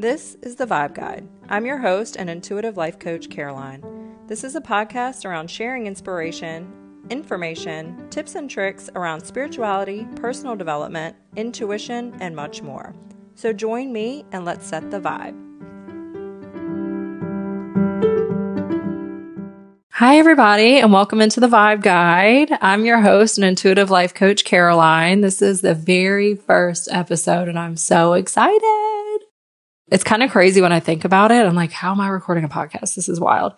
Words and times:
This 0.00 0.36
is 0.42 0.54
The 0.54 0.64
Vibe 0.64 0.94
Guide. 0.94 1.26
I'm 1.48 1.66
your 1.66 1.78
host 1.78 2.14
and 2.16 2.30
intuitive 2.30 2.76
life 2.76 3.00
coach, 3.00 3.28
Caroline. 3.30 3.82
This 4.28 4.44
is 4.44 4.54
a 4.54 4.60
podcast 4.60 5.24
around 5.24 5.50
sharing 5.50 5.88
inspiration, 5.88 6.72
information, 7.10 8.08
tips 8.08 8.36
and 8.36 8.48
tricks 8.48 8.88
around 8.94 9.22
spirituality, 9.22 10.06
personal 10.14 10.54
development, 10.54 11.16
intuition, 11.34 12.14
and 12.20 12.36
much 12.36 12.62
more. 12.62 12.94
So 13.34 13.52
join 13.52 13.92
me 13.92 14.24
and 14.30 14.44
let's 14.44 14.68
set 14.68 14.88
the 14.92 15.00
vibe. 15.00 15.34
Hi, 19.90 20.16
everybody, 20.16 20.78
and 20.78 20.92
welcome 20.92 21.20
into 21.20 21.40
the 21.40 21.48
Vibe 21.48 21.82
Guide. 21.82 22.56
I'm 22.60 22.84
your 22.84 23.00
host 23.00 23.36
and 23.36 23.44
intuitive 23.44 23.90
life 23.90 24.14
coach, 24.14 24.44
Caroline. 24.44 25.22
This 25.22 25.42
is 25.42 25.60
the 25.60 25.74
very 25.74 26.36
first 26.36 26.86
episode, 26.92 27.48
and 27.48 27.58
I'm 27.58 27.76
so 27.76 28.12
excited. 28.12 28.87
It's 29.90 30.04
kind 30.04 30.22
of 30.22 30.30
crazy 30.30 30.60
when 30.60 30.72
I 30.72 30.80
think 30.80 31.04
about 31.04 31.30
it. 31.30 31.46
I'm 31.46 31.54
like, 31.54 31.72
how 31.72 31.92
am 31.92 32.00
I 32.00 32.08
recording 32.08 32.44
a 32.44 32.48
podcast? 32.48 32.94
This 32.94 33.08
is 33.08 33.20
wild. 33.20 33.54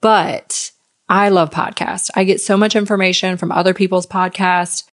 But 0.00 0.70
I 1.08 1.28
love 1.28 1.50
podcasts. 1.50 2.10
I 2.14 2.24
get 2.24 2.40
so 2.40 2.56
much 2.56 2.76
information 2.76 3.36
from 3.36 3.52
other 3.52 3.74
people's 3.74 4.06
podcasts. 4.06 4.84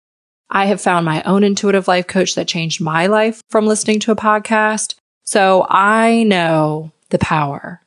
I 0.51 0.67
have 0.67 0.81
found 0.81 1.05
my 1.05 1.23
own 1.25 1.45
intuitive 1.45 1.89
life 1.89 2.07
coach 2.07 2.35
that 2.35 2.49
changed 2.49 2.81
my 2.81 3.07
life 3.07 3.43
from 3.51 3.67
listening 3.67 4.01
to 4.01 4.13
a 4.13 4.17
podcast. 4.17 4.95
So 5.25 5.67
I 5.69 6.23
know 6.23 6.91
the 7.11 7.19
power 7.19 7.83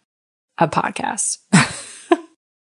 of 0.60 0.70
podcasts. 0.70 1.40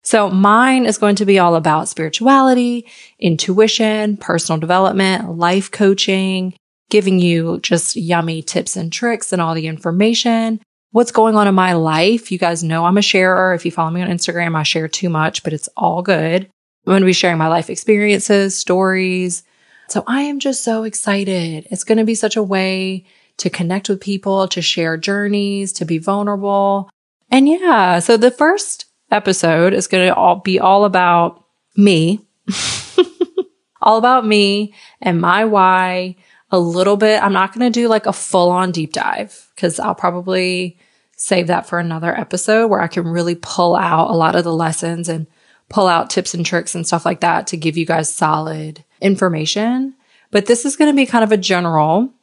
So 0.03 0.29
mine 0.29 0.85
is 0.85 0.97
going 0.97 1.15
to 1.15 1.25
be 1.25 1.39
all 1.39 1.55
about 1.55 1.87
spirituality, 1.87 2.85
intuition, 3.19 4.17
personal 4.17 4.59
development, 4.59 5.37
life 5.37 5.71
coaching, 5.71 6.53
giving 6.93 7.17
you 7.17 7.59
just 7.61 7.95
yummy 7.95 8.43
tips 8.43 8.75
and 8.75 8.93
tricks 8.93 9.33
and 9.33 9.41
all 9.41 9.55
the 9.55 9.65
information. 9.65 10.61
What's 10.91 11.11
going 11.11 11.35
on 11.35 11.47
in 11.47 11.55
my 11.55 11.73
life? 11.73 12.31
You 12.31 12.37
guys 12.37 12.63
know 12.63 12.85
I'm 12.85 12.99
a 12.99 13.01
sharer. 13.01 13.55
If 13.55 13.65
you 13.65 13.71
follow 13.71 13.89
me 13.89 14.03
on 14.03 14.09
Instagram, 14.09 14.55
I 14.55 14.61
share 14.61 14.87
too 14.87 15.09
much, 15.09 15.41
but 15.43 15.53
it's 15.53 15.67
all 15.75 16.03
good. 16.03 16.43
I'm 16.43 16.91
going 16.91 17.01
to 17.01 17.07
be 17.07 17.11
sharing 17.11 17.39
my 17.39 17.47
life 17.47 17.71
experiences, 17.71 18.55
stories. 18.55 19.41
So 19.89 20.03
I 20.05 20.21
am 20.21 20.37
just 20.37 20.63
so 20.63 20.83
excited. 20.83 21.65
It's 21.71 21.83
going 21.83 21.97
to 21.97 22.03
be 22.03 22.13
such 22.13 22.35
a 22.35 22.43
way 22.43 23.07
to 23.37 23.49
connect 23.49 23.89
with 23.89 23.99
people, 23.99 24.47
to 24.49 24.61
share 24.61 24.95
journeys, 24.95 25.73
to 25.73 25.85
be 25.85 25.97
vulnerable. 25.97 26.91
And 27.31 27.49
yeah, 27.49 27.97
so 27.97 28.17
the 28.17 28.29
first 28.29 28.85
episode 29.09 29.73
is 29.73 29.87
going 29.87 30.09
to 30.09 30.13
all 30.13 30.41
be 30.41 30.59
all 30.59 30.85
about 30.85 31.43
me, 31.75 32.19
all 33.81 33.97
about 33.97 34.27
me 34.27 34.75
and 35.01 35.19
my 35.19 35.43
why. 35.45 36.17
A 36.53 36.59
little 36.59 36.97
bit. 36.97 37.21
I'm 37.21 37.33
not 37.33 37.53
going 37.53 37.69
to 37.69 37.79
do 37.79 37.87
like 37.89 38.05
a 38.05 38.13
full 38.13 38.49
on 38.49 38.71
deep 38.71 38.93
dive 38.93 39.49
because 39.55 39.79
I'll 39.79 39.95
probably 39.95 40.77
save 41.17 41.47
that 41.47 41.67
for 41.67 41.79
another 41.79 42.17
episode 42.17 42.67
where 42.67 42.79
I 42.79 42.87
can 42.87 43.07
really 43.07 43.35
pull 43.35 43.75
out 43.75 44.09
a 44.09 44.13
lot 44.15 44.35
of 44.35 44.43
the 44.43 44.53
lessons 44.53 45.09
and 45.09 45.27
pull 45.69 45.87
out 45.87 46.09
tips 46.09 46.33
and 46.33 46.45
tricks 46.45 46.75
and 46.75 46.85
stuff 46.85 47.05
like 47.05 47.21
that 47.21 47.47
to 47.47 47.57
give 47.57 47.75
you 47.75 47.85
guys 47.85 48.13
solid 48.13 48.83
information. 49.01 49.95
But 50.31 50.45
this 50.45 50.63
is 50.63 50.75
going 50.75 50.91
to 50.91 50.95
be 50.95 51.05
kind 51.05 51.23
of 51.23 51.31
a 51.31 51.37
general 51.37 52.13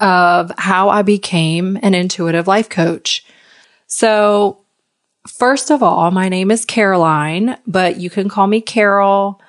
of 0.00 0.52
how 0.58 0.88
I 0.88 1.02
became 1.02 1.78
an 1.82 1.94
intuitive 1.94 2.46
life 2.46 2.68
coach. 2.68 3.24
So 3.86 4.58
First 5.28 5.70
of 5.70 5.82
all, 5.82 6.10
my 6.10 6.28
name 6.28 6.50
is 6.50 6.64
Caroline, 6.64 7.58
but 7.66 7.98
you 7.98 8.08
can 8.08 8.28
call 8.28 8.46
me 8.46 8.60
Carol. 8.62 9.40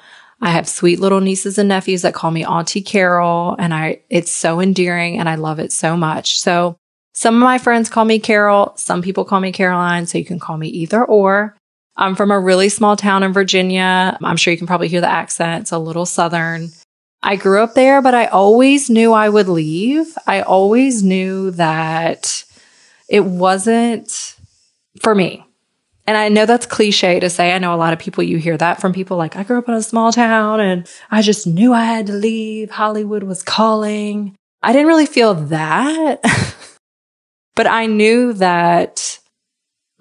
I 0.42 0.52
have 0.52 0.70
sweet 0.70 1.00
little 1.00 1.20
nieces 1.20 1.58
and 1.58 1.70
nephews 1.70 2.04
that 2.04 2.14
call 2.14 2.32
me 2.32 2.46
Auntie 2.46 2.82
Carol, 2.82 3.56
and 3.60 3.74
I 3.74 4.02
it's 4.10 4.32
so 4.32 4.62
endearing 4.62 5.20
and 5.20 5.28
I 5.28 5.36
love 5.36 5.60
it 5.60 5.72
so 5.72 5.98
much. 5.98 6.40
So 6.40 6.78
some 7.14 7.36
of 7.36 7.42
my 7.42 7.58
friends 7.58 7.90
call 7.90 8.06
me 8.06 8.20
Carol, 8.20 8.74
some 8.78 9.02
people 9.02 9.26
call 9.26 9.42
me 9.42 9.52
Caroline, 9.52 10.06
so 10.06 10.18
you 10.18 10.26
can 10.26 10.40
call 10.40 10.58
me 10.58 10.68
either 10.70 11.04
or. 11.04 11.56
I'm 11.98 12.16
from 12.16 12.32
a 12.32 12.40
really 12.40 12.70
small 12.70 12.96
town 12.96 13.24
in 13.24 13.34
Virginia. 13.34 14.18
I'm 14.24 14.38
sure 14.38 14.52
you 14.52 14.58
can 14.58 14.68
probably 14.68 14.88
hear 14.88 15.02
the 15.02 15.12
accent. 15.12 15.64
It's 15.64 15.74
a 15.74 15.78
little 15.80 16.06
southern. 16.06 16.70
I 17.22 17.36
grew 17.36 17.62
up 17.62 17.74
there, 17.74 18.02
but 18.02 18.14
I 18.14 18.28
always 18.28 18.90
knew 18.90 19.12
I 19.12 19.28
would 19.28 19.50
leave. 19.50 20.18
I 20.26 20.42
always 20.42 21.04
knew 21.04 21.52
that 21.52 22.46
it 23.10 23.26
wasn't 23.26 24.38
for 25.02 25.14
me. 25.14 25.46
And 26.10 26.18
I 26.18 26.28
know 26.28 26.48
that's 26.48 26.66
cliche 26.66 27.20
to 27.20 27.30
say. 27.30 27.54
I 27.54 27.60
know 27.60 27.72
a 27.72 27.78
lot 27.78 27.94
of 27.94 28.00
people, 28.00 28.24
you 28.24 28.40
hear 28.40 28.58
that 28.58 28.82
from 28.82 28.94
people 28.94 29.16
like, 29.16 29.36
I 29.36 29.44
grew 29.44 29.60
up 29.60 29.70
in 29.70 29.76
a 29.76 29.84
small 29.84 30.12
town 30.12 30.60
and 30.60 30.90
I 31.12 31.22
just 31.22 31.46
knew 31.46 31.72
I 31.72 31.84
had 31.84 32.08
to 32.08 32.14
leave. 32.14 32.72
Hollywood 32.72 33.22
was 33.22 33.44
calling. 33.44 34.36
I 34.64 34.74
didn't 34.74 34.88
really 34.88 35.06
feel 35.06 35.36
that, 35.36 36.20
but 37.56 37.68
I 37.68 37.86
knew 37.86 38.34
that 38.34 39.20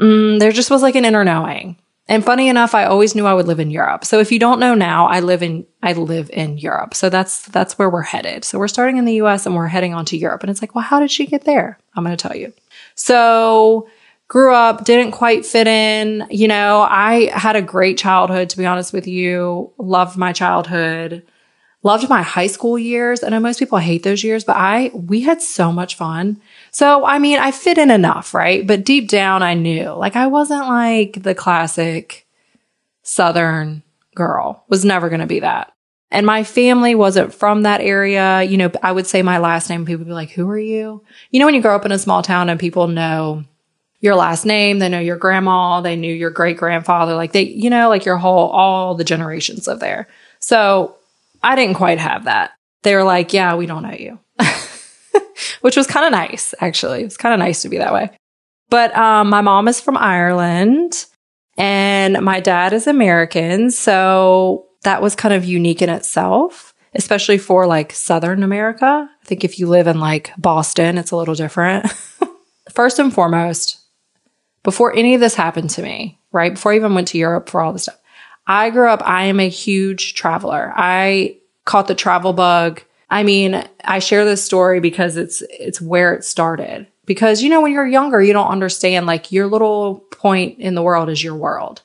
mm, 0.01 0.39
there 0.39 0.51
just 0.51 0.71
was 0.71 0.81
like 0.81 0.95
an 0.95 1.05
inner 1.05 1.25
knowing. 1.25 1.77
And 2.09 2.25
funny 2.25 2.49
enough, 2.49 2.75
I 2.75 2.85
always 2.85 3.15
knew 3.15 3.27
I 3.27 3.35
would 3.35 3.47
live 3.47 3.61
in 3.61 3.71
Europe. 3.71 4.07
So 4.07 4.19
if 4.19 4.33
you 4.33 4.39
don't 4.39 4.61
know 4.61 4.75
now, 4.75 5.09
I 5.09 5.21
live 5.21 5.43
in 5.43 5.67
I 5.83 5.93
live 5.93 6.31
in 6.33 6.57
Europe. 6.57 6.95
So 6.95 7.11
that's 7.11 7.45
that's 7.49 7.79
where 7.79 7.91
we're 7.91 8.01
headed. 8.01 8.47
So 8.47 8.59
we're 8.59 8.69
starting 8.69 8.97
in 8.97 9.05
the 9.05 9.21
US 9.21 9.45
and 9.45 9.55
we're 9.55 9.67
heading 9.67 9.93
on 9.93 10.07
to 10.07 10.17
Europe. 10.17 10.43
And 10.43 10.49
it's 10.49 10.63
like, 10.63 10.75
well, 10.75 10.85
how 10.85 11.01
did 11.01 11.11
she 11.11 11.27
get 11.27 11.45
there? 11.45 11.79
I'm 11.95 12.03
going 12.03 12.17
to 12.17 12.29
tell 12.29 12.35
you. 12.35 12.55
So 12.95 13.91
grew 14.29 14.55
up, 14.55 14.85
didn't 14.85 15.13
quite 15.13 15.45
fit 15.45 15.67
in. 15.67 16.27
You 16.31 16.49
know, 16.49 16.83
I 16.83 17.31
had 17.33 17.57
a 17.57 17.63
great 17.63 17.99
childhood, 17.99 18.51
to 18.51 18.59
be 18.59 18.67
honest 18.67 18.93
with 18.93 19.07
you. 19.07 19.73
Loved 19.79 20.17
my 20.17 20.33
childhood. 20.33 21.27
Loved 21.83 22.09
my 22.09 22.23
high 22.23 22.49
school 22.49 22.79
years. 22.79 23.23
I 23.23 23.31
know 23.31 23.41
most 23.41 23.59
people 23.59 23.79
hate 23.79 24.03
those 24.03 24.23
years, 24.23 24.45
but 24.45 24.57
I, 24.57 24.91
we 24.93 25.23
had 25.23 25.41
so 25.41 25.73
much 25.73 25.97
fun. 25.97 26.41
So, 26.71 27.07
I 27.07 27.19
mean, 27.19 27.39
I 27.39 27.53
fit 27.53 27.79
in 27.79 27.91
enough, 27.91 28.35
right? 28.35 28.67
But 28.67 28.85
deep 28.85 29.09
down, 29.09 29.43
I 29.43 29.55
knew 29.55 29.93
like 29.93 30.17
I 30.17 30.27
wasn't 30.27 30.67
like 30.67 31.23
the 31.23 31.35
classic 31.35 32.27
Southern 33.03 33.83
girl, 34.15 34.65
was 34.69 34.85
never 34.85 35.09
going 35.09 35.21
to 35.21 35.27
be 35.27 35.41
that. 35.41 35.73
And 36.11 36.27
my 36.27 36.43
family 36.43 36.95
wasn't 36.95 37.33
from 37.33 37.63
that 37.63 37.81
area. 37.81 38.43
You 38.43 38.57
know, 38.57 38.71
I 38.83 38.93
would 38.93 39.07
say 39.07 39.23
my 39.23 39.39
last 39.39 39.71
name, 39.71 39.87
people 39.87 40.01
would 40.01 40.09
be 40.09 40.13
like, 40.13 40.31
who 40.31 40.49
are 40.49 40.59
you? 40.59 41.03
You 41.31 41.41
know, 41.41 41.47
when 41.47 41.55
you 41.55 41.63
grow 41.63 41.77
up 41.77 41.87
in 41.87 41.93
a 41.93 41.99
small 41.99 42.23
town 42.23 42.49
and 42.49 42.59
people 42.59 42.89
know 42.89 43.45
your 44.01 44.15
last 44.15 44.45
name. 44.45 44.79
They 44.79 44.89
know 44.89 45.01
your 45.01 45.17
grandma. 45.17 45.81
They 45.81 45.97
knew 45.97 46.13
your 46.13 46.31
great 46.31 46.57
grandfather. 46.57 47.15
Like 47.15 47.33
they, 47.33 47.43
you 47.43 47.71
know, 47.71 47.89
like 47.89 48.05
your 48.05 48.17
whole, 48.17 48.49
all 48.49 48.95
the 48.95 49.05
generations 49.05 49.67
live 49.67 49.81
there. 49.81 50.09
So 50.41 50.97
I 51.43 51.57
didn't 51.57 51.77
quite 51.77 51.99
have 51.99 52.25
that. 52.25 52.53
They 52.83 52.95
were 52.95 53.05
like, 53.05 53.33
yeah, 53.33 53.57
we 53.57 53.67
don't 53.67 53.83
know 53.83 53.93
you, 53.93 54.19
which 55.61 55.77
was 55.77 55.87
kind 55.87 56.07
of 56.07 56.13
nice, 56.13 56.55
actually. 56.61 57.01
It 57.01 57.05
was 57.05 57.17
kind 57.17 57.35
of 57.35 57.41
nice 57.41 57.63
to 57.63 57.69
be 57.69 57.79
that 57.79 57.93
way. 57.93 58.11
But 58.71 58.97
um, 58.97 59.31
my 59.31 59.41
mom 59.41 59.67
is 59.67 59.81
from 59.81 59.97
Ireland 59.97 61.07
and 61.57 62.23
my 62.23 62.41
dad 62.41 62.73
is 62.73 62.87
American. 62.87 63.71
So 63.71 64.67
that 64.85 65.03
was 65.03 65.17
kind 65.17 65.35
of 65.35 65.45
unique 65.45 65.83
in 65.83 65.89
itself, 65.89 66.73
especially 66.95 67.39
for 67.39 67.67
like 67.67 67.93
Southern 67.93 68.43
America. 68.43 69.09
I 69.11 69.27
think 69.27 69.43
if 69.43 69.59
you 69.59 69.67
live 69.67 69.87
in 69.87 69.99
like 69.99 70.31
Boston, 70.39 70.99
it's 70.99 71.11
a 71.11 71.17
little 71.17 71.35
different. 71.35 71.91
First 72.73 72.99
and 72.99 73.13
foremost, 73.13 73.78
before 74.69 74.95
any 74.95 75.15
of 75.15 75.21
this 75.21 75.35
happened 75.35 75.71
to 75.71 75.83
me, 75.83 76.19
right? 76.31 76.53
Before 76.53 76.73
I 76.73 76.77
even 76.77 76.95
went 76.95 77.09
to 77.09 77.17
Europe 77.17 77.49
for 77.49 77.63
all 77.63 77.73
this 77.73 77.85
stuff, 77.85 77.99
I 78.47 78.69
grew 78.69 78.87
up, 78.87 79.01
I 79.03 79.23
am 79.23 79.41
a 79.41 79.49
huge 79.49 80.13
traveler. 80.13 80.75
I 80.77 81.39
caught 81.65 81.89
the 81.89 81.95
travel 81.95 82.35
bug. 82.35 82.83
I 83.09 83.23
mean, 83.23 83.67
I 83.83 83.99
share 83.99 84.27
this 84.27 84.45
story 84.45 84.81
because 84.81 85.17
it's 85.17 85.43
it's 85.49 85.81
where 85.81 86.13
it 86.13 86.23
started. 86.23 86.87
Because 87.07 87.43
you 87.43 87.49
know, 87.49 87.63
when 87.63 87.73
you're 87.73 87.87
younger, 87.87 88.23
you 88.23 88.35
don't 88.35 88.51
understand 88.51 89.07
like 89.07 89.33
your 89.33 89.47
little 89.47 90.01
point 90.11 90.59
in 90.59 90.75
the 90.75 90.83
world 90.83 91.09
is 91.09 91.25
your 91.25 91.35
world. 91.35 91.81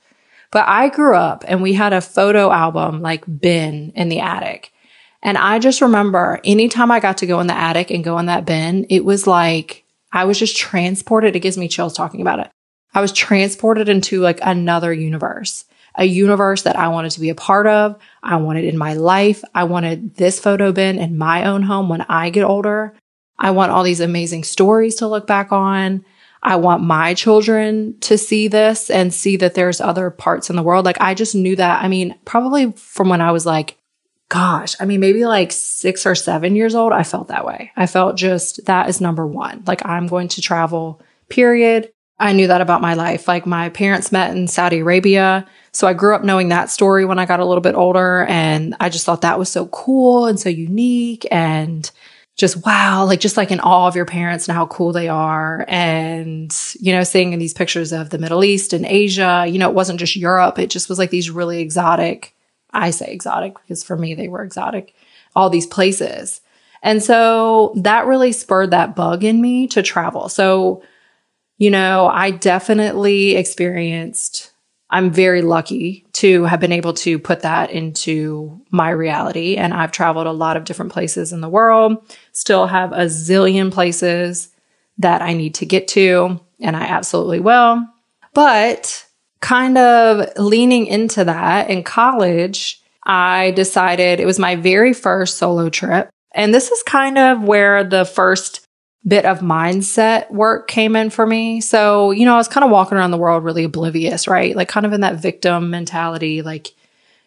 But 0.52 0.68
I 0.68 0.90
grew 0.90 1.16
up 1.16 1.46
and 1.48 1.62
we 1.62 1.72
had 1.72 1.94
a 1.94 2.02
photo 2.02 2.52
album 2.52 3.02
like 3.02 3.24
bin 3.40 3.94
in 3.96 4.10
the 4.10 4.20
attic. 4.20 4.74
And 5.22 5.38
I 5.38 5.60
just 5.60 5.80
remember 5.80 6.42
anytime 6.44 6.92
I 6.92 7.00
got 7.00 7.20
to 7.20 7.28
go 7.28 7.40
in 7.40 7.48
the 7.48 7.56
attic 7.56 7.92
and 7.92 8.04
go 8.04 8.20
in 8.20 8.26
that 8.26 8.44
bin, 8.44 8.88
it 8.90 9.06
was 9.06 9.26
like 9.26 9.86
I 10.12 10.26
was 10.26 10.38
just 10.38 10.58
transported. 10.58 11.34
It 11.38 11.40
gives 11.40 11.58
me 11.58 11.70
chills 11.70 11.94
talking 11.94 12.20
about 12.20 12.40
it. 12.40 12.52
I 12.94 13.02
was 13.02 13.12
transported 13.12 13.90
into 13.90 14.22
like 14.22 14.40
another 14.42 14.94
universe, 14.94 15.66
a 15.96 16.06
universe 16.06 16.64
that 16.64 16.78
I 16.78 16.90
wanted 16.90 17.12
to 17.12 17.20
be 17.20 17.30
a 17.30 17.36
part 17.36 17.68
of. 17.68 17.98
I 18.22 18.38
wanted 18.38 18.66
in 18.66 18.78
my 18.78 18.94
life. 18.94 19.44
I 19.54 19.64
wanted 19.64 20.16
this 20.16 20.40
photo 20.40 20.72
bin 20.72 21.00
in 21.00 21.18
my 21.18 21.46
own 21.46 21.64
home 21.64 21.90
when 21.90 22.02
I 22.02 22.30
get 22.30 22.44
older. 22.44 22.94
I 23.38 23.52
want 23.52 23.72
all 23.72 23.84
these 23.84 24.00
amazing 24.00 24.44
stories 24.44 24.96
to 24.96 25.08
look 25.08 25.28
back 25.28 25.52
on. 25.52 26.06
I 26.44 26.58
want 26.58 26.84
my 26.84 27.14
children 27.14 27.98
to 28.02 28.18
see 28.18 28.50
this 28.50 28.90
and 28.90 29.14
see 29.14 29.38
that 29.38 29.54
there's 29.54 29.80
other 29.80 30.10
parts 30.10 30.50
in 30.50 30.56
the 30.56 30.64
world. 30.64 30.86
Like 30.86 31.00
I 31.00 31.14
just 31.14 31.36
knew 31.36 31.56
that. 31.56 31.82
I 31.82 31.88
mean, 31.88 32.16
probably 32.26 32.74
from 32.74 33.10
when 33.10 33.22
I 33.22 33.32
was 33.32 33.46
like, 33.46 33.78
gosh, 34.28 34.76
I 34.80 34.86
mean, 34.86 35.00
maybe 35.00 35.26
like 35.26 35.52
six 35.52 36.06
or 36.06 36.16
seven 36.16 36.56
years 36.56 36.76
old, 36.76 36.92
I 36.92 37.04
felt 37.04 37.30
that 37.30 37.46
way. 37.46 37.72
I 37.78 37.88
felt 37.88 38.18
just 38.18 38.66
that 38.66 38.90
is 38.90 39.00
number 39.00 39.26
one. 39.26 39.64
Like 39.66 39.86
I'm 39.86 40.08
going 40.08 40.28
to 40.30 40.42
travel, 40.42 41.02
period. 41.30 41.94
I 42.20 42.34
knew 42.34 42.48
that 42.48 42.62
about 42.62 42.82
my 42.82 42.94
life. 42.94 43.28
Like 43.28 43.46
my 43.46 43.70
parents 43.70 44.12
met 44.12 44.36
in 44.36 44.48
Saudi 44.48 44.80
Arabia. 44.80 45.48
So 45.72 45.88
I 45.88 45.94
grew 45.94 46.16
up 46.16 46.24
knowing 46.24 46.50
that 46.50 46.70
story 46.70 47.06
when 47.06 47.20
I 47.20 47.26
got 47.26 47.40
a 47.40 47.46
little 47.46 47.62
bit 47.62 47.76
older. 47.76 48.26
And 48.26 48.76
I 48.80 48.90
just 48.90 49.06
thought 49.06 49.22
that 49.22 49.40
was 49.40 49.50
so 49.50 49.68
cool 49.68 50.28
and 50.28 50.40
so 50.40 50.50
unique. 50.50 51.26
And 51.32 51.90
just 52.36 52.66
wow, 52.66 53.06
like 53.06 53.20
just 53.20 53.38
like 53.38 53.52
in 53.52 53.60
awe 53.60 53.88
of 53.88 53.96
your 53.96 54.06
parents 54.06 54.48
and 54.48 54.56
how 54.56 54.66
cool 54.68 54.92
they 54.92 55.08
are. 55.08 55.66
And, 55.68 56.56
you 56.80 56.94
know, 56.94 57.04
seeing 57.04 57.34
in 57.34 57.40
these 57.40 57.54
pictures 57.54 57.92
of 57.92 58.10
the 58.10 58.18
Middle 58.18 58.44
East 58.44 58.74
and 58.74 58.86
Asia, 58.86 59.46
you 59.48 59.60
know, 59.60 59.70
it 59.70 59.76
wasn't 59.76 60.00
just 60.00 60.16
Europe. 60.16 60.58
It 60.58 60.70
just 60.70 60.90
was 60.90 60.98
like 60.98 61.10
these 61.10 61.30
really 61.30 61.60
exotic, 61.62 62.36
I 62.72 62.90
say 62.90 63.12
exotic 63.12 63.56
because 63.62 63.84
for 63.84 63.96
me, 63.96 64.16
they 64.16 64.28
were 64.28 64.44
exotic, 64.44 64.96
all 65.36 65.50
these 65.50 65.68
places. 65.68 66.42
And 66.82 67.02
so 67.02 67.74
that 67.78 68.08
really 68.08 68.32
spurred 68.32 68.72
that 68.72 68.96
bug 68.96 69.24
in 69.24 69.40
me 69.42 69.68
to 69.68 69.82
travel. 69.82 70.28
So, 70.28 70.84
you 71.64 71.72
know, 71.72 72.08
I 72.08 72.32
definitely 72.32 73.38
experienced 73.38 74.52
I'm 74.90 75.12
very 75.12 75.42
lucky 75.42 76.06
to 76.12 76.44
have 76.44 76.60
been 76.60 76.74
able 76.74 76.94
to 76.96 77.18
put 77.18 77.40
that 77.40 77.72
into 77.72 78.62
my 78.70 78.90
reality. 78.90 79.56
And 79.56 79.74
I've 79.74 79.94
traveled 79.94 80.28
a 80.28 80.34
lot 80.34 80.58
of 80.58 80.66
different 80.66 80.92
places 80.92 81.32
in 81.32 81.40
the 81.40 81.48
world, 81.48 81.98
still 82.34 82.68
have 82.68 82.92
a 82.92 83.06
zillion 83.06 83.72
places 83.72 84.50
that 84.98 85.22
I 85.22 85.32
need 85.34 85.56
to 85.56 85.66
get 85.66 85.88
to, 85.90 86.42
and 86.60 86.76
I 86.76 86.82
absolutely 86.82 87.40
will. 87.40 87.88
But 88.34 89.06
kind 89.40 89.78
of 89.78 90.28
leaning 90.36 90.86
into 90.88 91.24
that 91.24 91.70
in 91.70 91.84
college, 91.84 92.82
I 93.06 93.52
decided 93.52 94.20
it 94.20 94.26
was 94.26 94.38
my 94.38 94.58
very 94.58 94.92
first 94.92 95.38
solo 95.38 95.70
trip. 95.70 96.10
And 96.36 96.54
this 96.54 96.70
is 96.70 96.84
kind 96.84 97.18
of 97.18 97.42
where 97.42 97.86
the 97.86 98.04
first 98.04 98.68
bit 99.08 99.26
of 99.26 99.40
mindset 99.40 100.32
work 100.32 100.68
came 100.68 100.96
in 100.96 101.10
for 101.10 101.26
me. 101.28 101.60
So, 101.60 102.12
you 102.12 102.26
know, 102.26 102.36
I 102.36 102.38
was 102.38 102.48
kind 102.48 102.64
of 102.64 102.72
walking 102.72 102.98
around 102.98 103.12
the 103.12 103.18
world 103.18 103.44
really 103.44 103.66
oblivious, 103.66 104.28
right? 104.28 104.56
Like 104.56 104.70
kind 104.70 104.86
of 104.86 104.94
in 104.94 105.02
that 105.02 105.18
victim 105.18 105.70
mentality. 105.70 106.42
Like 106.42 106.74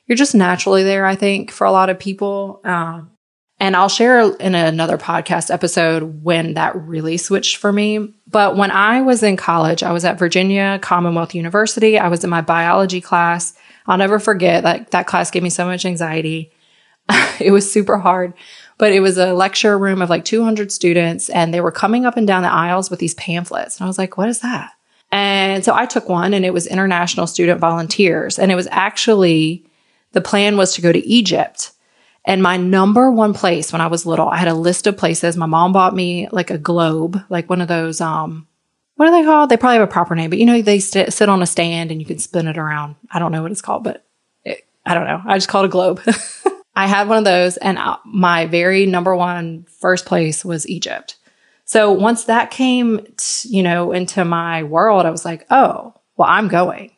you're 0.06 0.16
just 0.16 0.34
naturally 0.34 0.82
there, 0.82 1.04
I 1.04 1.16
think, 1.16 1.50
for 1.50 1.66
a 1.66 1.72
lot 1.72 1.90
of 1.90 1.98
people. 1.98 2.60
Um, 2.64 3.10
and 3.58 3.74
I'll 3.74 3.88
share 3.88 4.34
in 4.36 4.54
another 4.54 4.98
podcast 4.98 5.52
episode 5.52 6.22
when 6.22 6.54
that 6.54 6.76
really 6.76 7.16
switched 7.16 7.56
for 7.56 7.72
me. 7.72 8.12
But 8.26 8.56
when 8.56 8.70
I 8.70 9.00
was 9.00 9.22
in 9.22 9.36
college, 9.36 9.82
I 9.82 9.92
was 9.92 10.04
at 10.04 10.18
Virginia 10.18 10.78
Commonwealth 10.82 11.34
University. 11.34 11.98
I 11.98 12.08
was 12.08 12.22
in 12.22 12.28
my 12.28 12.42
biology 12.42 13.00
class. 13.00 13.54
I'll 13.86 13.96
never 13.96 14.18
forget 14.18 14.62
that 14.64 14.90
that 14.90 15.06
class 15.06 15.30
gave 15.30 15.42
me 15.42 15.50
so 15.50 15.64
much 15.64 15.86
anxiety. 15.86 16.52
it 17.40 17.52
was 17.52 17.70
super 17.70 17.98
hard 17.98 18.34
but 18.78 18.92
it 18.92 19.00
was 19.00 19.18
a 19.18 19.32
lecture 19.32 19.78
room 19.78 20.02
of 20.02 20.10
like 20.10 20.24
200 20.24 20.70
students 20.70 21.28
and 21.30 21.52
they 21.52 21.60
were 21.60 21.72
coming 21.72 22.04
up 22.04 22.16
and 22.16 22.26
down 22.26 22.42
the 22.42 22.52
aisles 22.52 22.90
with 22.90 23.00
these 23.00 23.14
pamphlets. 23.14 23.78
And 23.78 23.84
I 23.84 23.88
was 23.88 23.98
like, 23.98 24.16
what 24.16 24.28
is 24.28 24.40
that? 24.40 24.72
And 25.12 25.64
so 25.64 25.74
I 25.74 25.86
took 25.86 26.08
one 26.08 26.34
and 26.34 26.44
it 26.44 26.52
was 26.52 26.66
International 26.66 27.26
Student 27.26 27.60
Volunteers. 27.60 28.38
And 28.38 28.52
it 28.52 28.54
was 28.54 28.68
actually, 28.70 29.64
the 30.12 30.20
plan 30.20 30.56
was 30.56 30.74
to 30.74 30.82
go 30.82 30.92
to 30.92 31.06
Egypt. 31.06 31.72
And 32.24 32.42
my 32.42 32.56
number 32.56 33.10
one 33.10 33.32
place 33.32 33.72
when 33.72 33.80
I 33.80 33.86
was 33.86 34.04
little, 34.04 34.28
I 34.28 34.36
had 34.36 34.48
a 34.48 34.54
list 34.54 34.86
of 34.86 34.96
places. 34.96 35.36
My 35.36 35.46
mom 35.46 35.72
bought 35.72 35.94
me 35.94 36.28
like 36.32 36.50
a 36.50 36.58
globe, 36.58 37.22
like 37.30 37.48
one 37.48 37.60
of 37.60 37.68
those, 37.68 38.00
um, 38.00 38.46
what 38.96 39.08
are 39.08 39.12
they 39.12 39.24
called? 39.24 39.48
They 39.48 39.56
probably 39.56 39.78
have 39.78 39.88
a 39.88 39.92
proper 39.92 40.14
name, 40.14 40.30
but 40.30 40.38
you 40.38 40.46
know, 40.46 40.60
they 40.60 40.80
st- 40.80 41.12
sit 41.12 41.28
on 41.28 41.42
a 41.42 41.46
stand 41.46 41.90
and 41.90 42.00
you 42.00 42.06
can 42.06 42.18
spin 42.18 42.48
it 42.48 42.58
around. 42.58 42.96
I 43.10 43.18
don't 43.18 43.30
know 43.30 43.42
what 43.42 43.52
it's 43.52 43.62
called, 43.62 43.84
but 43.84 44.04
it, 44.42 44.66
I 44.84 44.94
don't 44.94 45.06
know. 45.06 45.22
I 45.24 45.36
just 45.36 45.48
call 45.48 45.62
it 45.62 45.66
a 45.66 45.70
globe. 45.70 46.00
I 46.76 46.86
had 46.86 47.08
one 47.08 47.16
of 47.16 47.24
those, 47.24 47.56
and 47.56 47.78
uh, 47.78 47.96
my 48.04 48.44
very 48.44 48.84
number 48.84 49.16
one 49.16 49.64
first 49.80 50.04
place 50.04 50.44
was 50.44 50.68
Egypt. 50.68 51.16
So 51.64 51.90
once 51.90 52.24
that 52.24 52.50
came, 52.50 53.00
t- 53.16 53.48
you 53.48 53.62
know, 53.62 53.92
into 53.92 54.26
my 54.26 54.62
world, 54.62 55.06
I 55.06 55.10
was 55.10 55.24
like, 55.24 55.46
oh, 55.50 55.94
well, 56.16 56.28
I'm 56.28 56.48
going. 56.48 56.92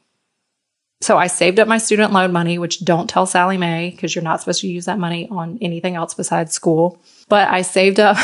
So 1.00 1.16
I 1.16 1.28
saved 1.28 1.60
up 1.60 1.68
my 1.68 1.78
student 1.78 2.12
loan 2.12 2.32
money, 2.32 2.58
which 2.58 2.84
don't 2.84 3.08
tell 3.08 3.24
Sallie 3.24 3.56
Mae 3.56 3.90
because 3.90 4.14
you're 4.14 4.24
not 4.24 4.40
supposed 4.40 4.62
to 4.62 4.68
use 4.68 4.86
that 4.86 4.98
money 4.98 5.28
on 5.30 5.58
anything 5.62 5.94
else 5.94 6.12
besides 6.12 6.52
school. 6.52 7.00
But 7.28 7.48
I 7.48 7.62
saved 7.62 8.00
up 8.00 8.16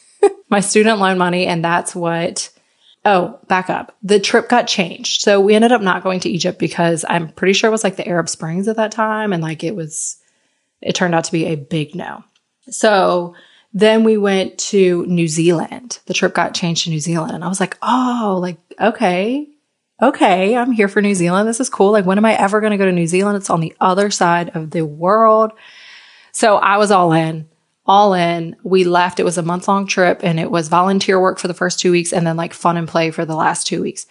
my 0.50 0.60
student 0.60 0.98
loan 0.98 1.16
money, 1.16 1.46
and 1.46 1.64
that's 1.64 1.96
what. 1.96 2.50
Oh, 3.04 3.38
back 3.46 3.70
up. 3.70 3.96
The 4.02 4.20
trip 4.20 4.50
got 4.50 4.66
changed. 4.66 5.22
So 5.22 5.40
we 5.40 5.54
ended 5.54 5.72
up 5.72 5.80
not 5.80 6.02
going 6.02 6.20
to 6.20 6.28
Egypt 6.28 6.58
because 6.58 7.06
I'm 7.08 7.30
pretty 7.30 7.54
sure 7.54 7.68
it 7.68 7.70
was 7.70 7.84
like 7.84 7.96
the 7.96 8.06
Arab 8.06 8.28
Springs 8.28 8.68
at 8.68 8.76
that 8.76 8.92
time. 8.92 9.32
And 9.32 9.42
like 9.42 9.64
it 9.64 9.74
was 9.74 10.18
it 10.80 10.94
turned 10.94 11.14
out 11.14 11.24
to 11.24 11.32
be 11.32 11.46
a 11.46 11.56
big 11.56 11.94
no. 11.94 12.24
So 12.70 13.34
then 13.72 14.04
we 14.04 14.16
went 14.16 14.58
to 14.58 15.04
New 15.06 15.28
Zealand. 15.28 15.98
The 16.06 16.14
trip 16.14 16.34
got 16.34 16.54
changed 16.54 16.84
to 16.84 16.90
New 16.90 17.00
Zealand. 17.00 17.32
And 17.32 17.44
I 17.44 17.48
was 17.48 17.60
like, 17.60 17.76
oh, 17.82 18.38
like, 18.40 18.58
okay, 18.80 19.48
okay, 20.00 20.56
I'm 20.56 20.72
here 20.72 20.88
for 20.88 21.02
New 21.02 21.14
Zealand. 21.14 21.48
This 21.48 21.60
is 21.60 21.68
cool. 21.68 21.92
Like, 21.92 22.06
when 22.06 22.18
am 22.18 22.24
I 22.24 22.34
ever 22.34 22.60
going 22.60 22.70
to 22.70 22.76
go 22.76 22.86
to 22.86 22.92
New 22.92 23.06
Zealand? 23.06 23.36
It's 23.36 23.50
on 23.50 23.60
the 23.60 23.74
other 23.80 24.10
side 24.10 24.50
of 24.54 24.70
the 24.70 24.86
world. 24.86 25.52
So 26.32 26.56
I 26.56 26.76
was 26.76 26.90
all 26.90 27.12
in, 27.12 27.48
all 27.84 28.14
in. 28.14 28.56
We 28.62 28.84
left. 28.84 29.18
It 29.18 29.24
was 29.24 29.38
a 29.38 29.42
month 29.42 29.66
long 29.66 29.86
trip 29.86 30.20
and 30.22 30.38
it 30.38 30.50
was 30.50 30.68
volunteer 30.68 31.20
work 31.20 31.38
for 31.38 31.48
the 31.48 31.54
first 31.54 31.80
two 31.80 31.90
weeks 31.90 32.12
and 32.12 32.26
then 32.26 32.36
like 32.36 32.54
fun 32.54 32.76
and 32.76 32.88
play 32.88 33.10
for 33.10 33.24
the 33.24 33.34
last 33.34 33.66
two 33.66 33.82
weeks 33.82 34.06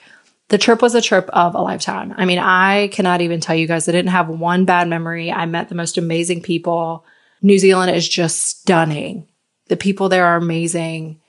the 0.50 0.58
trip 0.58 0.82
was 0.82 0.96
a 0.96 1.02
trip 1.02 1.30
of 1.34 1.56
a 1.56 1.62
lifetime. 1.62 2.14
I 2.18 2.26
mean, 2.26 2.40
I 2.40 2.88
cannot 2.90 3.22
even 3.22 3.42
tell 3.42 3.56
you 3.56 3.68
guys, 3.68 3.88
I 3.88 3.92
didn't 3.92 4.12
have 4.12 4.30
one 4.30 4.66
bad 4.66 4.88
memory. 4.88 5.32
I 5.32 5.46
met 5.46 5.70
the 5.70 5.76
most 5.76 5.98
amazing 5.98 6.42
people. 6.42 7.06
New 7.42 7.60
Zealand 7.60 7.96
is 7.96 8.08
just 8.08 8.42
stunning. 8.42 9.28
The 9.68 9.78
people 9.78 10.08
there 10.08 10.26
are 10.26 10.38
amazing. 10.38 11.20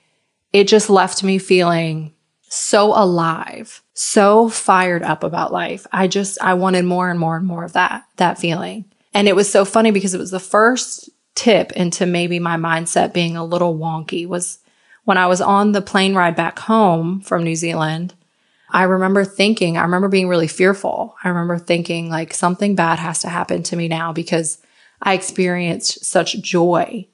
It 0.53 0.67
just 0.67 0.89
left 0.89 1.23
me 1.23 1.37
feeling 1.37 2.13
so 2.47 2.97
alive, 2.97 3.83
so 3.93 4.49
fired 4.49 5.03
up 5.03 5.23
about 5.23 5.51
life. 5.51 5.85
I 5.91 6.07
just, 6.07 6.41
I 6.41 6.53
wanted 6.53 6.85
more 6.85 7.09
and 7.09 7.19
more 7.19 7.35
and 7.35 7.45
more 7.45 7.63
of 7.63 7.73
that, 7.73 8.05
that 8.17 8.39
feeling. 8.39 8.85
And 9.13 9.27
it 9.27 9.35
was 9.35 9.51
so 9.51 9.65
funny 9.65 9.91
because 9.91 10.13
it 10.13 10.19
was 10.19 10.31
the 10.31 10.39
first 10.39 11.09
tip 11.35 11.71
into 11.73 12.05
maybe 12.05 12.39
my 12.39 12.55
mindset 12.55 13.13
being 13.13 13.35
a 13.35 13.45
little 13.45 13.77
wonky 13.77 14.27
was 14.27 14.59
when 15.03 15.17
I 15.17 15.27
was 15.27 15.41
on 15.41 15.73
the 15.73 15.81
plane 15.81 16.15
ride 16.15 16.35
back 16.35 16.59
home 16.59 17.21
from 17.21 17.43
New 17.43 17.55
Zealand 17.55 18.13
I 18.71 18.83
remember 18.83 19.25
thinking, 19.25 19.77
I 19.77 19.81
remember 19.81 20.09
being 20.09 20.27
really 20.27 20.47
fearful. 20.47 21.15
I 21.23 21.29
remember 21.29 21.57
thinking 21.57 22.09
like 22.09 22.33
something 22.33 22.75
bad 22.75 22.99
has 22.99 23.21
to 23.21 23.29
happen 23.29 23.63
to 23.63 23.75
me 23.75 23.87
now 23.87 24.13
because 24.13 24.59
I 25.01 25.13
experienced 25.13 26.05
such 26.05 26.39
joy 26.41 27.07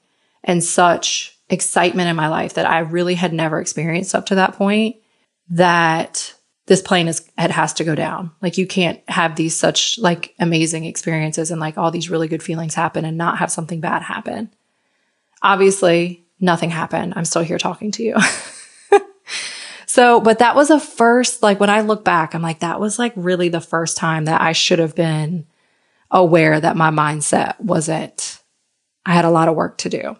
and 0.44 0.62
such 0.62 1.36
excitement 1.48 2.08
in 2.08 2.16
my 2.16 2.28
life 2.28 2.54
that 2.54 2.68
I 2.68 2.80
really 2.80 3.14
had 3.14 3.32
never 3.32 3.60
experienced 3.60 4.14
up 4.14 4.26
to 4.26 4.34
that 4.34 4.54
point 4.54 4.96
that 5.50 6.34
this 6.66 6.82
plane 6.82 7.08
is 7.08 7.26
it 7.38 7.50
has 7.52 7.72
to 7.74 7.84
go 7.84 7.94
down. 7.94 8.32
Like 8.42 8.58
you 8.58 8.66
can't 8.66 9.00
have 9.08 9.36
these 9.36 9.54
such 9.54 9.98
like 9.98 10.34
amazing 10.38 10.84
experiences 10.84 11.50
and 11.50 11.60
like 11.60 11.78
all 11.78 11.90
these 11.90 12.10
really 12.10 12.28
good 12.28 12.42
feelings 12.42 12.74
happen 12.74 13.04
and 13.04 13.16
not 13.16 13.38
have 13.38 13.50
something 13.50 13.80
bad 13.80 14.02
happen. 14.02 14.50
Obviously, 15.42 16.24
nothing 16.40 16.70
happened. 16.70 17.14
I'm 17.16 17.24
still 17.24 17.42
here 17.42 17.58
talking 17.58 17.92
to 17.92 18.02
you. 18.02 18.16
So, 19.96 20.20
but 20.20 20.40
that 20.40 20.54
was 20.54 20.68
a 20.68 20.78
first, 20.78 21.42
like 21.42 21.58
when 21.58 21.70
I 21.70 21.80
look 21.80 22.04
back, 22.04 22.34
I'm 22.34 22.42
like, 22.42 22.58
that 22.58 22.78
was 22.78 22.98
like 22.98 23.14
really 23.16 23.48
the 23.48 23.62
first 23.62 23.96
time 23.96 24.26
that 24.26 24.42
I 24.42 24.52
should 24.52 24.78
have 24.78 24.94
been 24.94 25.46
aware 26.10 26.60
that 26.60 26.76
my 26.76 26.90
mindset 26.90 27.58
wasn't, 27.58 28.42
I 29.06 29.14
had 29.14 29.24
a 29.24 29.30
lot 29.30 29.48
of 29.48 29.56
work 29.56 29.78
to 29.78 29.88
do. 29.88 30.18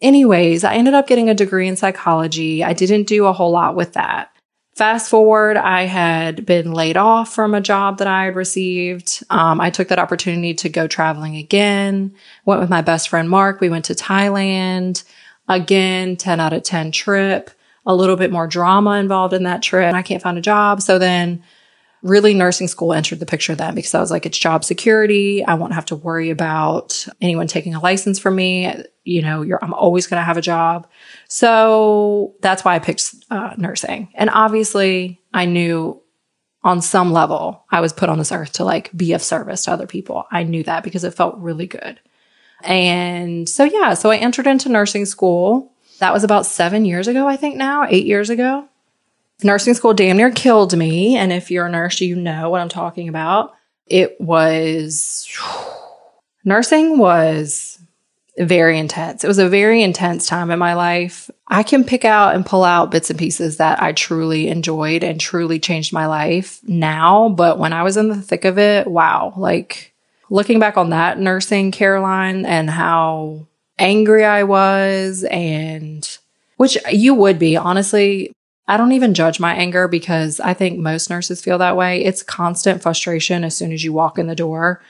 Anyways, 0.00 0.64
I 0.64 0.72
ended 0.72 0.94
up 0.94 1.06
getting 1.06 1.28
a 1.28 1.34
degree 1.34 1.68
in 1.68 1.76
psychology. 1.76 2.64
I 2.64 2.72
didn't 2.72 3.08
do 3.08 3.26
a 3.26 3.34
whole 3.34 3.50
lot 3.50 3.76
with 3.76 3.92
that. 3.92 4.30
Fast 4.74 5.10
forward, 5.10 5.58
I 5.58 5.82
had 5.82 6.46
been 6.46 6.72
laid 6.72 6.96
off 6.96 7.34
from 7.34 7.52
a 7.52 7.60
job 7.60 7.98
that 7.98 8.06
I 8.06 8.24
had 8.24 8.36
received. 8.36 9.22
Um, 9.28 9.60
I 9.60 9.68
took 9.68 9.88
that 9.88 9.98
opportunity 9.98 10.54
to 10.54 10.70
go 10.70 10.86
traveling 10.86 11.36
again. 11.36 12.14
Went 12.46 12.62
with 12.62 12.70
my 12.70 12.80
best 12.80 13.10
friend 13.10 13.28
Mark. 13.28 13.60
We 13.60 13.68
went 13.68 13.84
to 13.84 13.94
Thailand. 13.94 15.04
Again, 15.46 16.16
10 16.16 16.40
out 16.40 16.54
of 16.54 16.62
10 16.62 16.90
trip 16.92 17.50
a 17.90 17.94
little 17.94 18.16
bit 18.16 18.30
more 18.30 18.46
drama 18.46 18.92
involved 18.92 19.34
in 19.34 19.42
that 19.42 19.62
trip. 19.62 19.92
I 19.92 20.02
can't 20.02 20.22
find 20.22 20.38
a 20.38 20.40
job. 20.40 20.80
So 20.80 20.98
then 20.98 21.42
really 22.02 22.32
nursing 22.32 22.68
school 22.68 22.92
entered 22.92 23.18
the 23.18 23.26
picture 23.26 23.56
then 23.56 23.74
because 23.74 23.94
I 23.94 24.00
was 24.00 24.12
like, 24.12 24.24
it's 24.24 24.38
job 24.38 24.64
security. 24.64 25.44
I 25.44 25.54
won't 25.54 25.74
have 25.74 25.86
to 25.86 25.96
worry 25.96 26.30
about 26.30 27.04
anyone 27.20 27.48
taking 27.48 27.74
a 27.74 27.80
license 27.80 28.20
from 28.20 28.36
me. 28.36 28.72
You 29.02 29.22
know, 29.22 29.44
I'm 29.60 29.74
always 29.74 30.06
going 30.06 30.20
to 30.20 30.24
have 30.24 30.36
a 30.36 30.42
job. 30.42 30.86
So 31.26 32.36
that's 32.42 32.64
why 32.64 32.76
I 32.76 32.78
picked 32.78 33.12
uh, 33.28 33.54
nursing. 33.58 34.08
And 34.14 34.30
obviously 34.30 35.20
I 35.34 35.46
knew 35.46 36.00
on 36.62 36.80
some 36.80 37.12
level 37.12 37.64
I 37.72 37.80
was 37.80 37.92
put 37.92 38.08
on 38.08 38.18
this 38.18 38.32
earth 38.32 38.52
to 38.52 38.64
like 38.64 38.96
be 38.96 39.14
of 39.14 39.22
service 39.22 39.64
to 39.64 39.72
other 39.72 39.88
people. 39.88 40.26
I 40.30 40.44
knew 40.44 40.62
that 40.62 40.84
because 40.84 41.02
it 41.02 41.14
felt 41.14 41.38
really 41.38 41.66
good. 41.66 41.98
And 42.62 43.48
so, 43.48 43.64
yeah, 43.64 43.94
so 43.94 44.10
I 44.10 44.16
entered 44.16 44.46
into 44.46 44.68
nursing 44.68 45.06
school 45.06 45.74
that 46.00 46.12
was 46.12 46.24
about 46.24 46.46
seven 46.46 46.84
years 46.84 47.08
ago, 47.08 47.28
I 47.28 47.36
think 47.36 47.56
now, 47.56 47.86
eight 47.88 48.06
years 48.06 48.30
ago. 48.30 48.66
Nursing 49.42 49.74
school 49.74 49.94
damn 49.94 50.16
near 50.16 50.30
killed 50.30 50.76
me. 50.76 51.16
And 51.16 51.32
if 51.32 51.50
you're 51.50 51.66
a 51.66 51.70
nurse, 51.70 52.00
you 52.00 52.16
know 52.16 52.50
what 52.50 52.60
I'm 52.60 52.68
talking 52.68 53.08
about. 53.08 53.54
It 53.86 54.20
was, 54.20 55.28
nursing 56.44 56.98
was 56.98 57.78
very 58.38 58.78
intense. 58.78 59.24
It 59.24 59.28
was 59.28 59.38
a 59.38 59.48
very 59.48 59.82
intense 59.82 60.26
time 60.26 60.50
in 60.50 60.58
my 60.58 60.74
life. 60.74 61.30
I 61.48 61.62
can 61.62 61.84
pick 61.84 62.04
out 62.04 62.34
and 62.34 62.46
pull 62.46 62.64
out 62.64 62.90
bits 62.90 63.10
and 63.10 63.18
pieces 63.18 63.58
that 63.58 63.82
I 63.82 63.92
truly 63.92 64.48
enjoyed 64.48 65.04
and 65.04 65.20
truly 65.20 65.58
changed 65.58 65.92
my 65.92 66.06
life 66.06 66.60
now. 66.64 67.28
But 67.28 67.58
when 67.58 67.72
I 67.72 67.82
was 67.82 67.96
in 67.96 68.08
the 68.08 68.20
thick 68.20 68.44
of 68.46 68.58
it, 68.58 68.86
wow, 68.86 69.34
like 69.36 69.94
looking 70.30 70.58
back 70.58 70.78
on 70.78 70.90
that 70.90 71.18
nursing, 71.18 71.72
Caroline, 71.72 72.46
and 72.46 72.70
how 72.70 73.46
angry 73.80 74.24
I 74.24 74.44
was 74.44 75.24
and 75.24 76.18
which 76.56 76.76
you 76.92 77.14
would 77.14 77.38
be. 77.38 77.56
Honestly, 77.56 78.32
I 78.68 78.76
don't 78.76 78.92
even 78.92 79.14
judge 79.14 79.40
my 79.40 79.54
anger 79.54 79.88
because 79.88 80.38
I 80.38 80.54
think 80.54 80.78
most 80.78 81.10
nurses 81.10 81.40
feel 81.40 81.58
that 81.58 81.76
way. 81.76 82.04
It's 82.04 82.22
constant 82.22 82.82
frustration 82.82 83.42
as 83.42 83.56
soon 83.56 83.72
as 83.72 83.82
you 83.82 83.92
walk 83.92 84.18
in 84.18 84.28
the 84.28 84.36
door. 84.36 84.80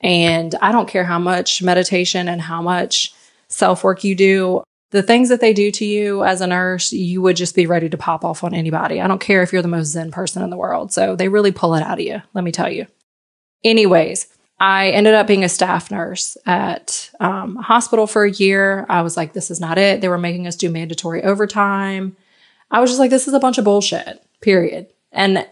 And 0.00 0.54
I 0.62 0.70
don't 0.70 0.88
care 0.88 1.04
how 1.04 1.18
much 1.18 1.62
meditation 1.62 2.28
and 2.28 2.40
how 2.40 2.62
much 2.62 3.12
self 3.48 3.82
work 3.82 4.04
you 4.04 4.14
do. 4.14 4.62
The 4.90 5.02
things 5.02 5.30
that 5.30 5.40
they 5.40 5.52
do 5.52 5.72
to 5.72 5.84
you 5.84 6.22
as 6.22 6.40
a 6.40 6.46
nurse, 6.46 6.92
you 6.92 7.22
would 7.22 7.34
just 7.34 7.56
be 7.56 7.66
ready 7.66 7.88
to 7.88 7.98
pop 7.98 8.24
off 8.24 8.44
on 8.44 8.54
anybody. 8.54 9.00
I 9.00 9.08
don't 9.08 9.20
care 9.20 9.42
if 9.42 9.52
you're 9.52 9.62
the 9.62 9.68
most 9.68 9.88
zen 9.88 10.12
person 10.12 10.42
in 10.42 10.50
the 10.50 10.56
world. 10.56 10.92
So 10.92 11.16
they 11.16 11.28
really 11.28 11.50
pull 11.50 11.74
it 11.74 11.82
out 11.82 11.98
of 11.98 12.06
you, 12.06 12.22
let 12.34 12.44
me 12.44 12.52
tell 12.52 12.70
you. 12.70 12.86
Anyways, 13.64 14.28
I 14.58 14.90
ended 14.90 15.14
up 15.14 15.26
being 15.26 15.44
a 15.44 15.48
staff 15.48 15.90
nurse 15.90 16.36
at 16.46 17.10
um, 17.20 17.56
a 17.56 17.62
hospital 17.62 18.06
for 18.06 18.24
a 18.24 18.30
year. 18.30 18.86
I 18.88 19.02
was 19.02 19.16
like, 19.16 19.32
this 19.32 19.50
is 19.50 19.60
not 19.60 19.78
it. 19.78 20.00
They 20.00 20.08
were 20.08 20.18
making 20.18 20.46
us 20.46 20.56
do 20.56 20.70
mandatory 20.70 21.22
overtime. 21.24 22.16
I 22.70 22.80
was 22.80 22.90
just 22.90 23.00
like, 23.00 23.10
this 23.10 23.28
is 23.28 23.34
a 23.34 23.40
bunch 23.40 23.58
of 23.58 23.64
bullshit, 23.64 24.24
period. 24.40 24.86
And 25.12 25.46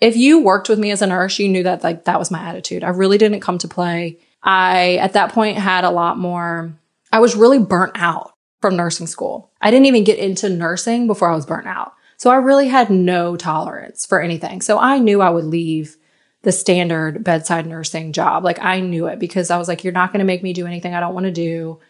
if 0.00 0.16
you 0.16 0.40
worked 0.40 0.68
with 0.68 0.78
me 0.78 0.90
as 0.90 1.02
a 1.02 1.06
nurse, 1.06 1.38
you 1.38 1.48
knew 1.48 1.64
that 1.64 1.82
like 1.82 2.04
that 2.04 2.18
was 2.18 2.30
my 2.30 2.40
attitude. 2.40 2.84
I 2.84 2.90
really 2.90 3.18
didn't 3.18 3.40
come 3.40 3.58
to 3.58 3.68
play. 3.68 4.18
I 4.42 4.96
at 4.96 5.14
that 5.14 5.32
point 5.32 5.58
had 5.58 5.84
a 5.84 5.90
lot 5.90 6.18
more 6.18 6.72
I 7.12 7.20
was 7.20 7.36
really 7.36 7.58
burnt 7.58 7.92
out 7.94 8.32
from 8.60 8.76
nursing 8.76 9.06
school. 9.06 9.50
I 9.60 9.70
didn't 9.70 9.86
even 9.86 10.04
get 10.04 10.18
into 10.18 10.48
nursing 10.48 11.06
before 11.06 11.30
I 11.30 11.34
was 11.34 11.46
burnt 11.46 11.66
out. 11.66 11.94
So 12.16 12.30
I 12.30 12.36
really 12.36 12.68
had 12.68 12.90
no 12.90 13.36
tolerance 13.36 14.04
for 14.04 14.20
anything. 14.20 14.60
So 14.60 14.78
I 14.78 14.98
knew 14.98 15.22
I 15.22 15.30
would 15.30 15.44
leave 15.44 15.96
the 16.42 16.52
standard 16.52 17.24
bedside 17.24 17.66
nursing 17.66 18.12
job. 18.12 18.44
Like 18.44 18.62
I 18.62 18.80
knew 18.80 19.06
it 19.06 19.18
because 19.18 19.50
I 19.50 19.58
was 19.58 19.68
like, 19.68 19.84
you're 19.84 19.92
not 19.92 20.12
going 20.12 20.20
to 20.20 20.24
make 20.24 20.42
me 20.42 20.52
do 20.52 20.66
anything 20.66 20.94
I 20.94 21.00
don't 21.00 21.14
want 21.14 21.26
to 21.26 21.32
do. 21.32 21.80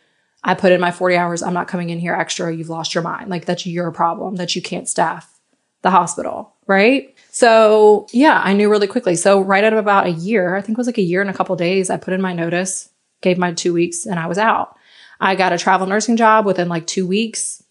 I 0.43 0.55
put 0.55 0.73
in 0.73 0.81
my 0.81 0.90
40 0.90 1.17
hours. 1.17 1.43
I'm 1.43 1.55
not 1.55 1.69
coming 1.69 1.90
in 1.90 1.99
here 1.99 2.14
extra. 2.14 2.55
You've 2.55 2.71
lost 2.71 2.95
your 2.95 3.02
mind. 3.02 3.28
Like 3.28 3.45
that's 3.45 3.67
your 3.67 3.90
problem 3.90 4.37
that 4.37 4.57
you 4.57 4.62
can't 4.62 4.88
staff 4.88 5.38
the 5.83 5.90
hospital. 5.90 6.55
Right. 6.67 7.14
So 7.31 8.07
yeah, 8.12 8.40
I 8.43 8.52
knew 8.52 8.71
really 8.71 8.87
quickly. 8.87 9.17
So 9.17 9.40
right 9.40 9.64
out 9.64 9.73
of 9.73 9.78
about 9.78 10.07
a 10.07 10.12
year, 10.12 10.57
I 10.57 10.61
think 10.61 10.76
it 10.76 10.81
was 10.81 10.87
like 10.87 10.99
a 10.99 11.02
year 11.02 11.21
and 11.21 11.31
a 11.31 11.35
couple 11.35 11.55
days, 11.57 11.90
I 11.90 11.97
put 11.97 12.14
in 12.14 12.21
my 12.21 12.33
notice, 12.33 12.88
gave 13.21 13.38
my 13.38 13.52
two 13.52 13.73
weeks 13.73 14.07
and 14.07 14.19
I 14.19 14.26
was 14.26 14.38
out. 14.38 14.76
I 15.21 15.35
got 15.35 15.52
a 15.52 15.59
travel 15.59 15.87
nursing 15.87 16.17
job 16.17 16.47
within 16.47 16.69
like 16.69 16.87
two 16.87 17.07
weeks. 17.07 17.62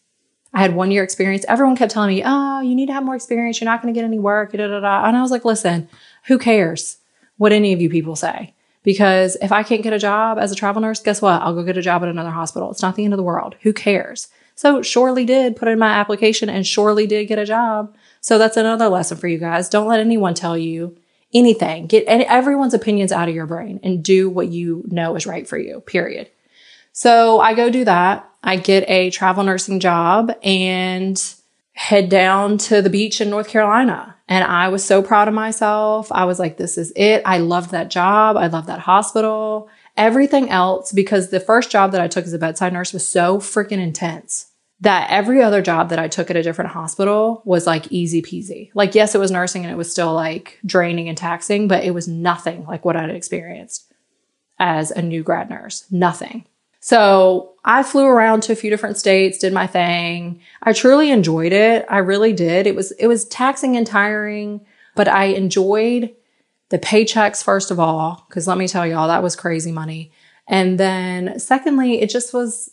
I 0.53 0.62
had 0.62 0.75
one 0.75 0.91
year 0.91 1.03
experience. 1.03 1.46
Everyone 1.48 1.75
kept 1.75 1.91
telling 1.91 2.15
me, 2.15 2.24
oh, 2.25 2.62
you 2.62 2.75
need 2.75 2.88
to 2.88 2.93
have 2.93 3.03
more 3.03 3.15
experience. 3.15 3.60
You're 3.60 3.69
not 3.69 3.81
going 3.81 3.93
to 3.93 3.98
get 3.98 4.05
any 4.05 4.19
work. 4.19 4.53
Da, 4.53 4.67
da, 4.67 4.79
da. 4.79 5.05
And 5.05 5.15
I 5.15 5.22
was 5.22 5.31
like, 5.31 5.46
listen, 5.46 5.88
who 6.27 6.38
cares 6.38 6.98
what 7.38 7.51
any 7.51 7.74
of 7.74 7.81
you 7.81 7.89
people 7.89 8.15
say? 8.15 8.53
Because 8.84 9.36
if 9.41 9.51
I 9.51 9.63
can't 9.63 9.84
get 9.84 9.93
a 9.93 10.00
job 10.00 10.38
as 10.39 10.51
a 10.51 10.55
travel 10.55 10.81
nurse, 10.81 11.01
guess 11.01 11.22
what? 11.22 11.41
I'll 11.41 11.53
go 11.53 11.63
get 11.63 11.77
a 11.77 11.81
job 11.81 12.03
at 12.03 12.10
another 12.10 12.31
hospital. 12.31 12.72
It's 12.72 12.81
not 12.81 12.96
the 12.96 13.03
end 13.03 13.13
of 13.13 13.17
the 13.17 13.24
world. 13.24 13.55
Who 13.62 13.74
cares? 13.74 14.29
So 14.55 14.81
surely 14.81 15.25
did 15.25 15.55
put 15.55 15.67
in 15.67 15.77
my 15.77 15.89
application 15.89 16.50
and 16.50 16.65
surely 16.65 17.05
did 17.05 17.27
get 17.27 17.38
a 17.38 17.46
job. 17.46 17.96
So 18.22 18.38
that's 18.38 18.57
another 18.57 18.89
lesson 18.89 19.17
for 19.17 19.27
you 19.27 19.38
guys. 19.38 19.69
Don't 19.69 19.88
let 19.88 20.00
anyone 20.00 20.34
tell 20.34 20.57
you 20.57 20.98
anything. 21.34 21.88
Get 21.88 22.05
everyone's 22.07 22.74
opinions 22.74 23.12
out 23.12 23.29
of 23.29 23.36
your 23.36 23.46
brain 23.46 23.79
and 23.84 24.03
do 24.03 24.29
what 24.29 24.48
you 24.48 24.84
know 24.88 25.15
is 25.15 25.27
right 25.27 25.48
for 25.48 25.57
you, 25.57 25.81
period. 25.81 26.29
So 26.93 27.39
I 27.39 27.53
go 27.53 27.69
do 27.69 27.86
that. 27.86 28.27
I 28.41 28.55
get 28.55 28.89
a 28.89 29.12
travel 29.12 29.43
nursing 29.43 29.79
job 29.79 30.31
and 30.41 31.22
head 31.74 32.10
down 32.10 32.57
to 32.57 32.81
the 32.81 32.89
beach 32.89 33.22
in 33.22 33.29
North 33.29 33.50
Carolina. 33.50 34.15
And 34.27 34.43
I 34.43 34.67
was 34.67 34.84
so 34.84 35.01
proud 35.01 35.27
of 35.27 35.34
myself. 35.34 36.12
I 36.12 36.25
was 36.25 36.38
like, 36.38 36.57
this 36.57 36.77
is 36.77 36.91
it. 36.96 37.22
I 37.25 37.38
loved 37.38 37.72
that 37.72 37.89
job. 37.89 38.36
I 38.36 38.48
loved 38.48 38.67
that 38.67 38.79
hospital. 38.79 39.69
Everything 39.96 40.50
else, 40.50 40.91
because 40.91 41.29
the 41.29 41.39
first 41.39 41.72
job 41.72 41.91
that 41.93 42.01
I 42.01 42.07
took 42.07 42.25
as 42.25 42.34
a 42.34 42.38
bedside 42.38 42.74
nurse 42.74 42.93
was 42.93 43.07
so 43.07 43.38
freaking 43.39 43.79
intense 43.79 44.51
that 44.79 45.10
every 45.10 45.41
other 45.41 45.62
job 45.62 45.89
that 45.89 45.98
I 45.98 46.07
took 46.07 46.29
at 46.29 46.36
a 46.36 46.43
different 46.43 46.72
hospital 46.72 47.41
was 47.46 47.65
like 47.65 47.91
easy 47.91 48.22
peasy. 48.22 48.69
Like, 48.75 48.93
yes, 48.93 49.15
it 49.15 49.19
was 49.19 49.31
nursing 49.31 49.63
and 49.63 49.72
it 49.72 49.77
was 49.77 49.91
still 49.91 50.13
like 50.13 50.60
draining 50.65 51.10
and 51.10 51.17
taxing, 51.17 51.67
but 51.67 51.84
it 51.84 51.91
was 51.91 52.07
nothing 52.07 52.65
like 52.65 52.86
what 52.86 52.96
I'd 52.96 53.10
experienced 53.10 53.91
as 54.60 54.91
a 54.91 55.01
new 55.01 55.24
grad 55.24 55.50
nurse. 55.50 55.86
Nothing. 55.89 56.46
So 56.88 57.56
I 57.65 57.84
flew 57.84 58.06
around 58.06 58.44
to 58.44 58.53
a 58.53 58.56
few 58.56 58.70
different 58.70 58.96
states, 58.96 59.39
did 59.39 59.51
my 59.51 59.67
thing. 59.67 60.39
I 60.63 60.72
truly 60.72 61.12
enjoyed 61.12 61.51
it. 61.51 61.86
I 61.89 61.98
really 61.98 62.32
did. 62.32 62.65
It 62.65 62.75
was, 62.75 62.91
it 62.94 63.08
was 63.08 63.25
taxing 63.25 63.75
and 63.75 63.86
tiring, 63.86 64.65
but 64.96 65.10
I 65.10 65.25
enjoyed 65.25 66.15
the 66.70 66.79
paychecks, 66.79 67.44
first 67.44 67.72
of 67.72 67.77
all, 67.77 68.25
because 68.29 68.48
let 68.48 68.58
me 68.58 68.70
tell 68.70 68.88
y'all, 68.88 69.10
that 69.10 69.22
was 69.22 69.36
crazy 69.36 69.70
money. 69.70 70.13
And 70.48 70.79
then 70.79 71.39
secondly, 71.39 72.00
it 72.00 72.10
just 72.10 72.34
was, 72.34 72.72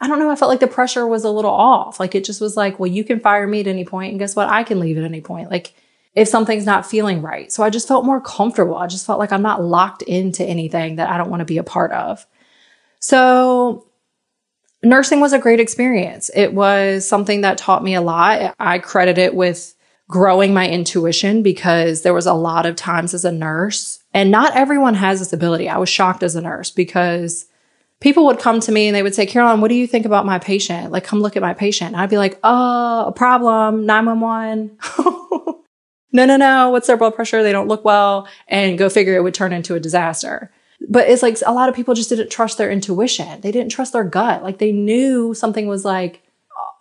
I 0.00 0.08
don't 0.08 0.18
know, 0.18 0.30
I 0.30 0.36
felt 0.36 0.48
like 0.48 0.60
the 0.60 0.66
pressure 0.66 1.06
was 1.06 1.24
a 1.24 1.30
little 1.30 1.50
off. 1.50 2.00
Like 2.00 2.14
it 2.14 2.24
just 2.24 2.40
was 2.40 2.56
like, 2.56 2.80
well, 2.80 2.90
you 2.90 3.04
can 3.04 3.20
fire 3.20 3.46
me 3.46 3.60
at 3.60 3.66
any 3.66 3.84
point, 3.84 4.12
and 4.12 4.18
guess 4.18 4.34
what? 4.34 4.48
I 4.48 4.62
can 4.62 4.80
leave 4.80 4.96
at 4.96 5.04
any 5.04 5.20
point. 5.20 5.50
Like 5.50 5.74
if 6.14 6.26
something's 6.26 6.64
not 6.64 6.86
feeling 6.86 7.20
right. 7.20 7.52
So 7.52 7.62
I 7.62 7.68
just 7.68 7.86
felt 7.86 8.06
more 8.06 8.22
comfortable. 8.22 8.76
I 8.76 8.86
just 8.86 9.04
felt 9.04 9.18
like 9.18 9.30
I'm 9.30 9.42
not 9.42 9.62
locked 9.62 10.00
into 10.00 10.42
anything 10.42 10.96
that 10.96 11.10
I 11.10 11.18
don't 11.18 11.28
want 11.28 11.40
to 11.40 11.44
be 11.44 11.58
a 11.58 11.62
part 11.62 11.92
of. 11.92 12.26
So 13.02 13.88
nursing 14.82 15.20
was 15.20 15.32
a 15.32 15.38
great 15.38 15.60
experience. 15.60 16.30
It 16.34 16.54
was 16.54 17.06
something 17.06 17.40
that 17.40 17.58
taught 17.58 17.82
me 17.82 17.94
a 17.94 18.00
lot. 18.00 18.54
I 18.60 18.78
credit 18.78 19.18
it 19.18 19.34
with 19.34 19.74
growing 20.08 20.54
my 20.54 20.68
intuition 20.68 21.42
because 21.42 22.02
there 22.02 22.14
was 22.14 22.26
a 22.26 22.32
lot 22.32 22.64
of 22.64 22.76
times 22.76 23.12
as 23.12 23.24
a 23.24 23.32
nurse 23.32 23.98
and 24.14 24.30
not 24.30 24.56
everyone 24.56 24.94
has 24.94 25.18
this 25.18 25.32
ability. 25.32 25.68
I 25.68 25.78
was 25.78 25.88
shocked 25.88 26.22
as 26.22 26.36
a 26.36 26.40
nurse 26.40 26.70
because 26.70 27.46
people 28.00 28.24
would 28.26 28.38
come 28.38 28.60
to 28.60 28.72
me 28.72 28.86
and 28.86 28.94
they 28.94 29.02
would 29.02 29.14
say, 29.14 29.26
Caroline, 29.26 29.60
what 29.60 29.68
do 29.68 29.74
you 29.74 29.86
think 29.86 30.06
about 30.06 30.26
my 30.26 30.38
patient? 30.38 30.92
Like, 30.92 31.04
come 31.04 31.20
look 31.20 31.36
at 31.36 31.42
my 31.42 31.54
patient. 31.54 31.92
And 31.92 32.00
I'd 32.00 32.10
be 32.10 32.18
like, 32.18 32.38
oh, 32.44 33.06
a 33.06 33.12
problem, 33.12 33.84
911. 33.84 34.78
no, 36.12 36.24
no, 36.24 36.36
no. 36.36 36.70
What's 36.70 36.86
their 36.86 36.96
blood 36.96 37.16
pressure? 37.16 37.42
They 37.42 37.52
don't 37.52 37.68
look 37.68 37.84
well. 37.84 38.28
And 38.46 38.78
go 38.78 38.88
figure 38.88 39.16
it 39.16 39.22
would 39.22 39.34
turn 39.34 39.52
into 39.52 39.74
a 39.74 39.80
disaster 39.80 40.52
but 40.92 41.08
it's 41.08 41.22
like 41.22 41.38
a 41.46 41.54
lot 41.54 41.70
of 41.70 41.74
people 41.74 41.94
just 41.94 42.10
didn't 42.10 42.30
trust 42.30 42.58
their 42.58 42.70
intuition. 42.70 43.40
They 43.40 43.50
didn't 43.50 43.72
trust 43.72 43.94
their 43.94 44.04
gut. 44.04 44.42
Like 44.42 44.58
they 44.58 44.72
knew 44.72 45.32
something 45.32 45.66
was 45.66 45.86
like 45.86 46.22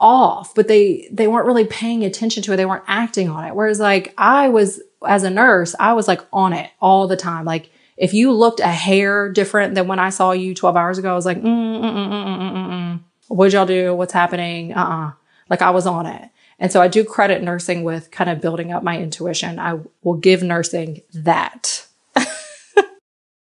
off, 0.02 0.54
but 0.54 0.68
they 0.68 1.08
they 1.14 1.30
weren't 1.30 1.46
really 1.46 1.66
paying 1.66 2.04
attention 2.04 2.44
to 2.44 2.52
it. 2.52 2.58
They 2.58 2.66
weren't 2.66 2.84
acting 2.88 3.30
on 3.30 3.46
it. 3.46 3.56
Whereas 3.56 3.80
like 3.80 4.14
I 4.18 4.50
was 4.50 4.82
as 5.08 5.24
a 5.24 5.30
nurse, 5.30 5.76
I 5.80 5.94
was 5.94 6.10
like 6.10 6.20
on 6.34 6.52
it 6.52 6.70
all 6.82 7.08
the 7.08 7.16
time. 7.16 7.46
Like 7.46 7.70
if 7.96 8.14
you 8.14 8.34
looked 8.34 8.60
a 8.60 8.68
hair 8.68 9.32
different 9.32 9.76
than 9.76 9.88
when 9.88 10.00
I 10.00 10.10
saw 10.10 10.34
you 10.34 10.54
12 10.54 10.76
hours 10.76 10.98
ago, 10.98 11.10
I 11.10 11.16
was 11.16 11.26
like, 11.26 11.38
mm, 11.38 11.46
mm, 11.46 11.82
mm, 11.82 12.10
mm, 12.10 12.26
mm, 12.26 12.52
mm. 12.52 12.70
mm. 12.70 13.00
what'd 13.30 13.54
y'all 13.54 13.66
do? 13.66 13.96
What's 13.96 14.12
happening? 14.12 14.74
Uh-uh. 14.74 15.12
Like 15.50 15.62
I 15.62 15.70
was 15.70 15.88
on 15.88 16.06
it. 16.06 16.30
And 16.60 16.70
so 16.70 16.82
I 16.82 16.90
do 16.90 17.06
credit 17.06 17.42
nursing 17.42 17.84
with 17.84 18.12
kind 18.12 18.30
of 18.30 18.42
building 18.42 18.74
up 18.74 18.84
my 18.84 19.00
intuition. 19.00 19.58
I 19.58 19.80
will 20.04 20.18
give 20.18 20.44
nursing 20.44 21.02
that. 21.14 21.88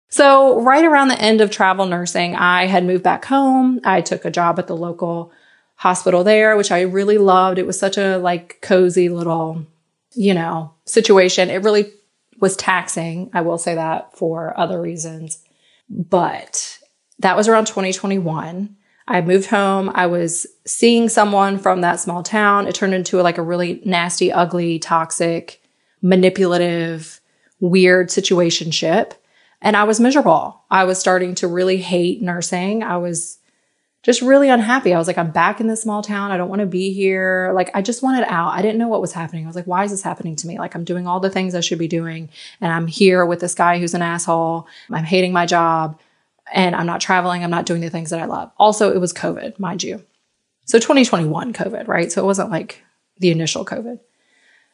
So, 0.09 0.59
right 0.61 0.83
around 0.83 1.09
the 1.09 1.21
end 1.21 1.39
of 1.39 1.51
travel 1.51 1.85
nursing, 1.85 2.35
I 2.35 2.65
had 2.65 2.83
moved 2.83 3.03
back 3.03 3.25
home. 3.25 3.79
I 3.83 4.01
took 4.01 4.25
a 4.25 4.31
job 4.31 4.57
at 4.57 4.67
the 4.67 4.75
local 4.75 5.31
hospital 5.75 6.23
there, 6.23 6.57
which 6.57 6.71
I 6.71 6.81
really 6.81 7.19
loved. 7.19 7.59
It 7.59 7.67
was 7.67 7.79
such 7.79 7.97
a 7.97 8.17
like 8.17 8.59
cozy 8.61 9.07
little, 9.09 9.65
you 10.13 10.33
know, 10.33 10.73
situation. 10.85 11.49
It 11.49 11.63
really 11.63 11.91
was 12.39 12.55
taxing. 12.55 13.29
I 13.33 13.41
will 13.41 13.57
say 13.57 13.75
that 13.75 14.17
for 14.17 14.57
other 14.59 14.81
reasons. 14.81 15.43
But 15.89 16.79
that 17.19 17.37
was 17.37 17.47
around 17.47 17.67
2021. 17.67 18.75
I 19.07 19.21
moved 19.21 19.49
home. 19.49 19.91
I 19.93 20.07
was 20.07 20.47
seeing 20.65 21.09
someone 21.09 21.57
from 21.57 21.81
that 21.81 21.99
small 21.99 22.23
town. 22.23 22.67
It 22.67 22.75
turned 22.75 22.93
into 22.93 23.21
like 23.21 23.37
a 23.37 23.43
really 23.43 23.81
nasty, 23.85 24.31
ugly, 24.31 24.79
toxic, 24.79 25.61
manipulative, 26.01 27.19
weird 27.59 28.09
situationship. 28.09 29.13
And 29.61 29.75
I 29.75 29.83
was 29.83 29.99
miserable. 29.99 30.61
I 30.71 30.85
was 30.85 30.99
starting 30.99 31.35
to 31.35 31.47
really 31.47 31.77
hate 31.77 32.21
nursing. 32.21 32.81
I 32.83 32.97
was 32.97 33.39
just 34.03 34.21
really 34.21 34.47
unhappy. 34.47 34.93
I 34.93 34.97
was 34.97 35.07
like, 35.07 35.17
I'm 35.17 35.31
back 35.31 35.59
in 35.59 35.67
this 35.67 35.81
small 35.81 36.01
town. 36.01 36.31
I 36.31 36.37
don't 36.37 36.47
want 36.47 36.61
to 36.61 36.65
be 36.65 36.93
here. 36.93 37.51
Like, 37.53 37.69
I 37.73 37.81
just 37.81 38.01
wanted 38.01 38.23
out. 38.29 38.53
I 38.53 38.61
didn't 38.61 38.77
know 38.77 38.87
what 38.87 39.01
was 39.01 39.11
happening. 39.11 39.43
I 39.43 39.47
was 39.47 39.57
like, 39.57 39.67
why 39.67 39.83
is 39.83 39.91
this 39.91 40.01
happening 40.01 40.37
to 40.37 40.47
me? 40.47 40.57
Like, 40.57 40.75
I'm 40.75 40.85
doing 40.85 41.05
all 41.05 41.19
the 41.19 41.29
things 41.29 41.53
I 41.53 41.59
should 41.59 41.79
be 41.79 41.89
doing. 41.89 42.29
And 42.61 42.71
I'm 42.71 42.87
here 42.87 43.25
with 43.25 43.41
this 43.41 43.53
guy 43.53 43.77
who's 43.77 43.93
an 43.93 44.01
asshole. 44.01 44.67
I'm 44.89 45.03
hating 45.03 45.33
my 45.33 45.45
job 45.45 45.99
and 46.53 46.75
I'm 46.75 46.85
not 46.85 47.01
traveling. 47.01 47.43
I'm 47.43 47.51
not 47.51 47.65
doing 47.65 47.81
the 47.81 47.89
things 47.89 48.11
that 48.11 48.21
I 48.21 48.25
love. 48.25 48.51
Also, 48.57 48.93
it 48.93 48.99
was 48.99 49.11
COVID, 49.11 49.59
mind 49.59 49.83
you. 49.83 50.01
So 50.65 50.79
2021 50.79 51.51
COVID, 51.51 51.87
right? 51.87 52.09
So 52.09 52.21
it 52.21 52.25
wasn't 52.25 52.51
like 52.51 52.81
the 53.17 53.31
initial 53.31 53.65
COVID. 53.65 53.99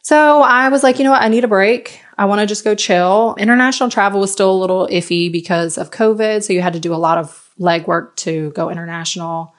So 0.06 0.40
I 0.40 0.68
was 0.68 0.84
like, 0.84 1.00
you 1.00 1.04
know 1.04 1.10
what? 1.10 1.22
I 1.22 1.26
need 1.26 1.42
a 1.42 1.48
break. 1.48 2.00
I 2.16 2.26
want 2.26 2.40
to 2.40 2.46
just 2.46 2.62
go 2.62 2.76
chill. 2.76 3.34
International 3.40 3.90
travel 3.90 4.20
was 4.20 4.30
still 4.30 4.52
a 4.52 4.60
little 4.60 4.86
iffy 4.86 5.32
because 5.32 5.76
of 5.76 5.90
COVID. 5.90 6.44
So 6.44 6.52
you 6.52 6.62
had 6.62 6.74
to 6.74 6.78
do 6.78 6.94
a 6.94 7.02
lot 7.06 7.18
of 7.18 7.50
legwork 7.58 8.14
to 8.18 8.52
go 8.52 8.70
international. 8.70 9.52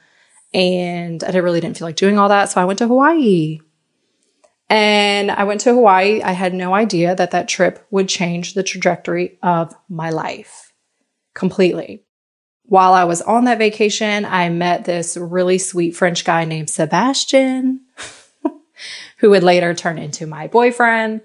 And 0.54 1.22
I 1.22 1.36
really 1.36 1.60
didn't 1.60 1.78
feel 1.78 1.86
like 1.86 1.98
doing 1.98 2.18
all 2.18 2.30
that. 2.30 2.46
So 2.46 2.62
I 2.62 2.64
went 2.64 2.80
to 2.80 2.88
Hawaii. 2.88 3.60
And 4.70 5.32
I 5.32 5.44
went 5.44 5.60
to 5.62 5.74
Hawaii. 5.74 6.22
I 6.22 6.32
had 6.32 6.54
no 6.54 6.74
idea 6.74 7.14
that 7.14 7.32
that 7.32 7.50
trip 7.50 7.86
would 7.92 8.08
change 8.08 8.54
the 8.54 8.64
trajectory 8.64 9.38
of 9.44 9.76
my 9.90 10.12
life 10.12 10.72
completely. 11.34 12.06
while 12.64 12.94
I 12.94 13.04
was 13.04 13.22
on 13.22 13.44
that 13.46 13.58
vacation, 13.58 14.24
I 14.24 14.48
met 14.48 14.86
this 14.86 15.18
really 15.18 15.58
sweet 15.58 15.94
French 15.94 16.24
guy 16.24 16.46
named 16.46 16.70
Sebastian, 16.70 17.82
who 19.18 19.30
would 19.32 19.44
later 19.44 19.74
turn 19.74 19.98
into 19.98 20.28
my 20.28 20.48
boyfriend. 20.48 21.22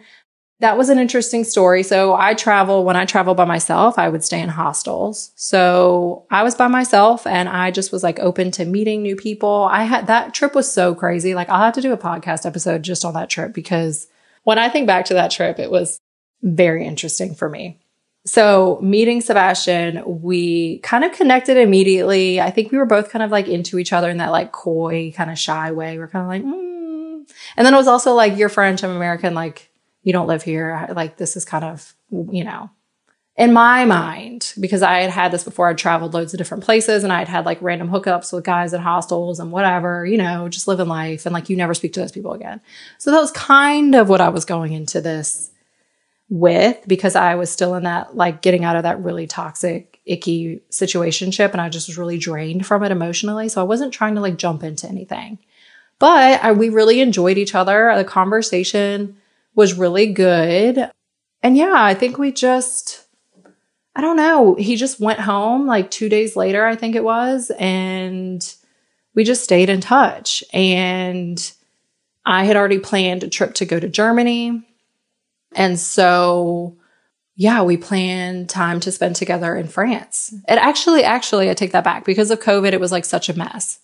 That 0.61 0.79
was 0.79 0.91
an 0.91 0.99
interesting 0.99 1.43
story. 1.43 1.83
So 1.83 2.15
I 2.15 2.35
travel, 2.35 2.85
when 2.85 2.95
I 2.95 3.05
travel 3.05 3.35
by 3.35 3.45
myself, 3.45 3.99
I 3.99 4.09
would 4.09 4.23
stay 4.23 4.41
in 4.41 4.49
hostels. 4.49 5.33
So 5.35 6.25
I 6.31 6.45
was 6.45 6.55
by 6.55 6.69
myself 6.69 7.27
and 7.27 7.49
I 7.49 7.73
just 7.73 7.91
was 7.91 8.05
like 8.05 8.21
open 8.21 8.53
to 8.53 8.65
meeting 8.65 9.03
new 9.03 9.17
people. 9.17 9.69
I 9.71 9.83
had 9.85 10.07
that 10.07 10.35
trip 10.35 10.55
was 10.55 10.73
so 10.73 10.95
crazy. 10.95 11.35
Like 11.35 11.49
I'll 11.49 11.65
have 11.65 11.75
to 11.75 11.81
do 11.81 11.93
a 11.93 11.99
podcast 11.99 12.47
episode 12.47 12.83
just 12.83 13.05
on 13.05 13.15
that 13.15 13.29
trip 13.29 13.53
because 13.53 14.07
when 14.45 14.59
I 14.59 14.69
think 14.69 14.87
back 14.87 15.07
to 15.07 15.15
that 15.15 15.33
trip, 15.33 15.59
it 15.59 15.71
was 15.71 15.99
very 16.43 16.87
interesting 16.87 17.35
for 17.35 17.49
me. 17.49 17.81
So 18.25 18.79
meeting 18.81 19.21
Sebastian, 19.21 20.03
we 20.07 20.79
kind 20.79 21.03
of 21.03 21.11
connected 21.11 21.57
immediately. 21.57 22.41
I 22.41 22.51
think 22.51 22.71
we 22.71 22.79
were 22.79 22.87
both 22.87 23.11
kind 23.11 23.25
of 23.25 23.33
like 23.33 23.49
into 23.49 23.81
each 23.81 23.93
other 23.93 24.09
in 24.09 24.19
that 24.19 24.31
like 24.31 24.53
coy, 24.53 25.13
kind 25.15 25.29
of 25.29 25.39
shy 25.39 25.73
way. 25.73 25.99
We're 25.99 26.07
kind 26.07 26.23
of 26.23 26.29
like, 26.29 26.45
mm. 26.45 26.72
And 27.57 27.67
then 27.67 27.75
it 27.75 27.79
was 27.79 27.89
also 27.89 28.15
like, 28.15 28.37
you're 28.37 28.49
French, 28.49 28.83
I'm 28.83 28.97
American. 28.97 29.35
Like, 29.35 29.71
you 30.03 30.13
don't 30.13 30.27
live 30.27 30.43
here. 30.43 30.89
Like, 30.95 31.17
this 31.17 31.37
is 31.37 31.45
kind 31.45 31.65
of, 31.65 31.95
you 32.11 32.45
know, 32.45 32.71
in 33.37 33.53
my 33.53 33.87
mind, 33.87 34.53
because 34.61 34.83
I 34.83 35.01
had 35.01 35.11
had 35.11 35.33
this 35.33 35.45
before, 35.45 35.69
I'd 35.69 35.79
traveled 35.79 36.13
loads 36.13 36.35
of 36.35 36.39
different 36.39 36.65
places 36.65 37.03
and 37.03 37.13
I'd 37.13 37.29
had 37.29 37.47
like 37.47 37.63
random 37.63 37.89
hookups 37.89 38.31
with 38.33 38.45
guys 38.45 38.75
at 38.75 38.81
hostels 38.81 39.41
and 39.41 39.51
whatever, 39.51 40.05
you 40.05 40.19
know, 40.19 40.51
just 40.51 40.69
living 40.69 40.89
life. 40.89 41.25
And 41.25 41.33
like, 41.33 41.49
you 41.49 41.57
never 41.57 41.73
speak 41.73 41.95
to 41.95 42.01
those 42.01 42.13
people 42.13 42.35
again. 42.35 42.61
So 42.99 43.11
that 43.11 43.21
was 43.21 43.31
kind 43.31 43.95
of 43.95 44.11
what 44.11 44.21
I 44.21 44.29
was 44.29 44.45
going 44.45 44.73
into 44.73 45.01
this 45.01 45.51
with 46.29 46.79
because 46.87 47.17
I 47.17 47.35
was 47.37 47.51
still 47.51 47.75
in 47.75 47.85
that, 47.85 48.15
like 48.15 48.43
getting 48.43 48.65
out 48.65 48.77
of 48.77 48.83
that 48.83 49.03
really 49.03 49.27
toxic, 49.27 50.01
icky 50.05 50.61
situationship. 50.71 51.53
And 51.53 51.61
I 51.61 51.71
just 51.71 51.89
was 51.89 51.97
really 51.97 52.19
drained 52.19 52.67
from 52.67 52.83
it 52.83 52.93
emotionally. 52.93 53.49
So 53.49 53.63
I 53.63 53.65
wasn't 53.65 53.95
trying 53.95 54.15
to 54.17 54.21
like 54.21 54.37
jump 54.37 54.63
into 54.63 54.87
anything. 54.87 55.39
But 56.03 56.43
I, 56.43 56.51
we 56.51 56.69
really 56.69 57.01
enjoyed 57.01 57.39
each 57.39 57.55
other. 57.55 57.93
The 57.95 58.03
conversation 58.03 59.19
was 59.55 59.79
really 59.79 60.09
good. 60.13 60.91
And 61.45 61.57
yeah, 61.57 61.75
I 61.77 61.95
think 61.95 62.19
we 62.19 62.33
just, 62.33 63.05
I 63.95 64.01
don't 64.01 64.17
know. 64.17 64.57
He 64.57 64.75
just 64.75 64.99
went 64.99 65.21
home 65.21 65.65
like 65.69 65.93
two 65.93 66.09
days 66.09 66.35
later, 66.35 66.67
I 66.67 66.75
think 66.75 66.97
it 66.97 67.05
was. 67.05 67.53
And 67.57 68.43
we 69.15 69.23
just 69.23 69.45
stayed 69.45 69.71
in 69.71 69.81
touch. 69.81 70.43
And 70.53 71.53
I 72.27 72.47
had 72.47 72.57
already 72.57 72.81
planned 72.81 73.23
a 73.23 73.29
trip 73.29 73.55
to 73.55 73.65
go 73.65 73.79
to 73.79 73.89
Germany. 73.89 74.61
And 75.55 75.79
so, 75.79 76.79
yeah, 77.37 77.63
we 77.63 77.77
planned 77.77 78.49
time 78.49 78.81
to 78.81 78.91
spend 78.91 79.15
together 79.15 79.55
in 79.55 79.69
France. 79.69 80.35
It 80.49 80.59
actually, 80.59 81.05
actually, 81.05 81.49
I 81.49 81.55
take 81.55 81.71
that 81.71 81.85
back 81.85 82.05
because 82.05 82.33
of 82.33 82.41
COVID, 82.41 82.73
it 82.73 82.81
was 82.81 82.91
like 82.91 83.05
such 83.05 83.29
a 83.29 83.39
mess. 83.39 83.79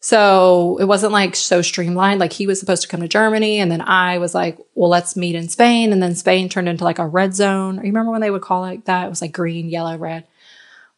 So 0.00 0.78
it 0.80 0.84
wasn't 0.84 1.12
like 1.12 1.34
so 1.34 1.60
streamlined. 1.60 2.20
Like 2.20 2.32
he 2.32 2.46
was 2.46 2.60
supposed 2.60 2.82
to 2.82 2.88
come 2.88 3.00
to 3.00 3.08
Germany 3.08 3.58
and 3.58 3.70
then 3.70 3.80
I 3.80 4.18
was 4.18 4.34
like, 4.34 4.58
well, 4.74 4.88
let's 4.88 5.16
meet 5.16 5.34
in 5.34 5.48
Spain. 5.48 5.92
And 5.92 6.02
then 6.02 6.14
Spain 6.14 6.48
turned 6.48 6.68
into 6.68 6.84
like 6.84 7.00
a 7.00 7.06
red 7.06 7.34
zone. 7.34 7.76
You 7.76 7.82
remember 7.82 8.12
when 8.12 8.20
they 8.20 8.30
would 8.30 8.42
call 8.42 8.64
it 8.66 8.84
that? 8.84 9.06
It 9.06 9.10
was 9.10 9.20
like 9.20 9.32
green, 9.32 9.68
yellow, 9.68 9.96
red. 9.96 10.24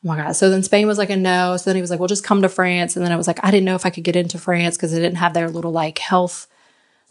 Oh 0.04 0.08
my 0.08 0.16
God. 0.16 0.32
So 0.32 0.50
then 0.50 0.62
Spain 0.62 0.86
was 0.86 0.98
like 0.98 1.10
a 1.10 1.16
no. 1.16 1.56
So 1.56 1.70
then 1.70 1.76
he 1.76 1.80
was 1.80 1.90
like, 1.90 1.98
well, 1.98 2.08
just 2.08 2.24
come 2.24 2.42
to 2.42 2.48
France. 2.48 2.94
And 2.94 3.04
then 3.04 3.12
I 3.12 3.16
was 3.16 3.26
like, 3.26 3.42
I 3.42 3.50
didn't 3.50 3.66
know 3.66 3.74
if 3.74 3.86
I 3.86 3.90
could 3.90 4.04
get 4.04 4.16
into 4.16 4.38
France 4.38 4.76
because 4.76 4.92
they 4.92 5.00
didn't 5.00 5.18
have 5.18 5.34
their 5.34 5.48
little 5.48 5.72
like 5.72 5.98
health 5.98 6.46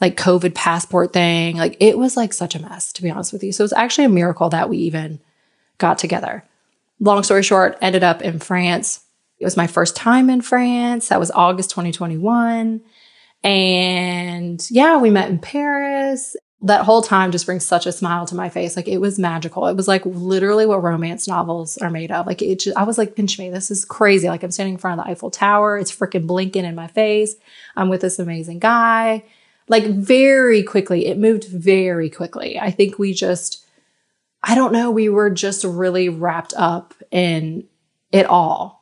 like 0.02 0.16
COVID 0.16 0.56
passport 0.56 1.12
thing. 1.12 1.58
Like 1.58 1.76
it 1.80 1.98
was 1.98 2.16
like 2.16 2.34
such 2.34 2.56
a 2.56 2.62
mess, 2.62 2.94
to 2.94 3.04
be 3.04 3.10
honest 3.10 3.34
with 3.34 3.44
you. 3.44 3.52
So 3.52 3.64
it 3.64 3.66
was 3.66 3.74
actually 3.74 4.06
a 4.06 4.10
miracle 4.10 4.50
that 4.50 4.70
we 4.70 4.78
even 4.78 5.20
got 5.78 5.98
together. 5.98 6.44
Long 7.00 7.24
story 7.24 7.44
short, 7.44 7.78
ended 7.82 8.04
up 8.04 8.22
in 8.22 8.40
France. 8.40 9.02
It 9.40 9.46
was 9.46 9.58
my 9.58 9.68
first 9.68 9.96
time 9.96 10.30
in 10.30 10.42
France. 10.42 11.10
That 11.10 11.20
was 11.20 11.32
August 11.32 11.70
2021. 11.72 12.82
And 13.44 14.68
yeah, 14.70 14.98
we 14.98 15.10
met 15.10 15.30
in 15.30 15.40
Paris. 15.40 16.36
That 16.62 16.84
whole 16.84 17.02
time 17.02 17.32
just 17.32 17.46
brings 17.46 17.66
such 17.66 17.86
a 17.86 17.92
smile 17.94 18.26
to 18.26 18.36
my 18.36 18.50
face. 18.50 18.76
Like 18.76 18.90
it 18.90 18.98
was 18.98 19.18
magical. 19.18 19.68
It 19.68 19.78
was 19.78 19.88
like 19.88 20.06
literally 20.06 20.66
what 20.66 20.84
romance 20.84 21.26
novels 21.26 21.78
are 21.78 21.90
made 21.90 22.12
of. 22.12 22.28
Like 22.28 22.42
it 22.42 22.60
just, 22.60 22.76
I 22.76 22.84
was 22.84 22.98
like, 22.98 23.16
pinch 23.16 23.40
me. 23.40 23.50
This 23.50 23.72
is 23.72 23.86
crazy. 23.86 24.28
Like 24.28 24.44
I'm 24.44 24.52
standing 24.52 24.74
in 24.74 24.80
front 24.80 25.00
of 25.00 25.06
the 25.06 25.12
Eiffel 25.12 25.32
Tower. 25.32 25.78
It's 25.78 25.96
freaking 25.96 26.28
blinking 26.28 26.66
in 26.66 26.76
my 26.76 26.88
face. 26.88 27.36
I'm 27.78 27.88
with 27.88 28.02
this 28.02 28.20
amazing 28.20 28.60
guy 28.60 29.24
like 29.70 29.86
very 29.86 30.64
quickly. 30.64 31.06
It 31.06 31.18
moved 31.18 31.46
very 31.46 32.10
quickly. 32.10 32.60
I 32.60 32.72
think 32.72 33.00
we 33.00 33.14
just, 33.14 33.66
I 34.44 34.56
don't 34.56 34.74
know, 34.74 34.92
we 34.92 35.08
were 35.08 35.30
just 35.30 35.64
really 35.64 36.10
wrapped 36.10 36.54
up 36.58 36.94
in 37.12 37.68
it 38.12 38.26
all. 38.26 38.79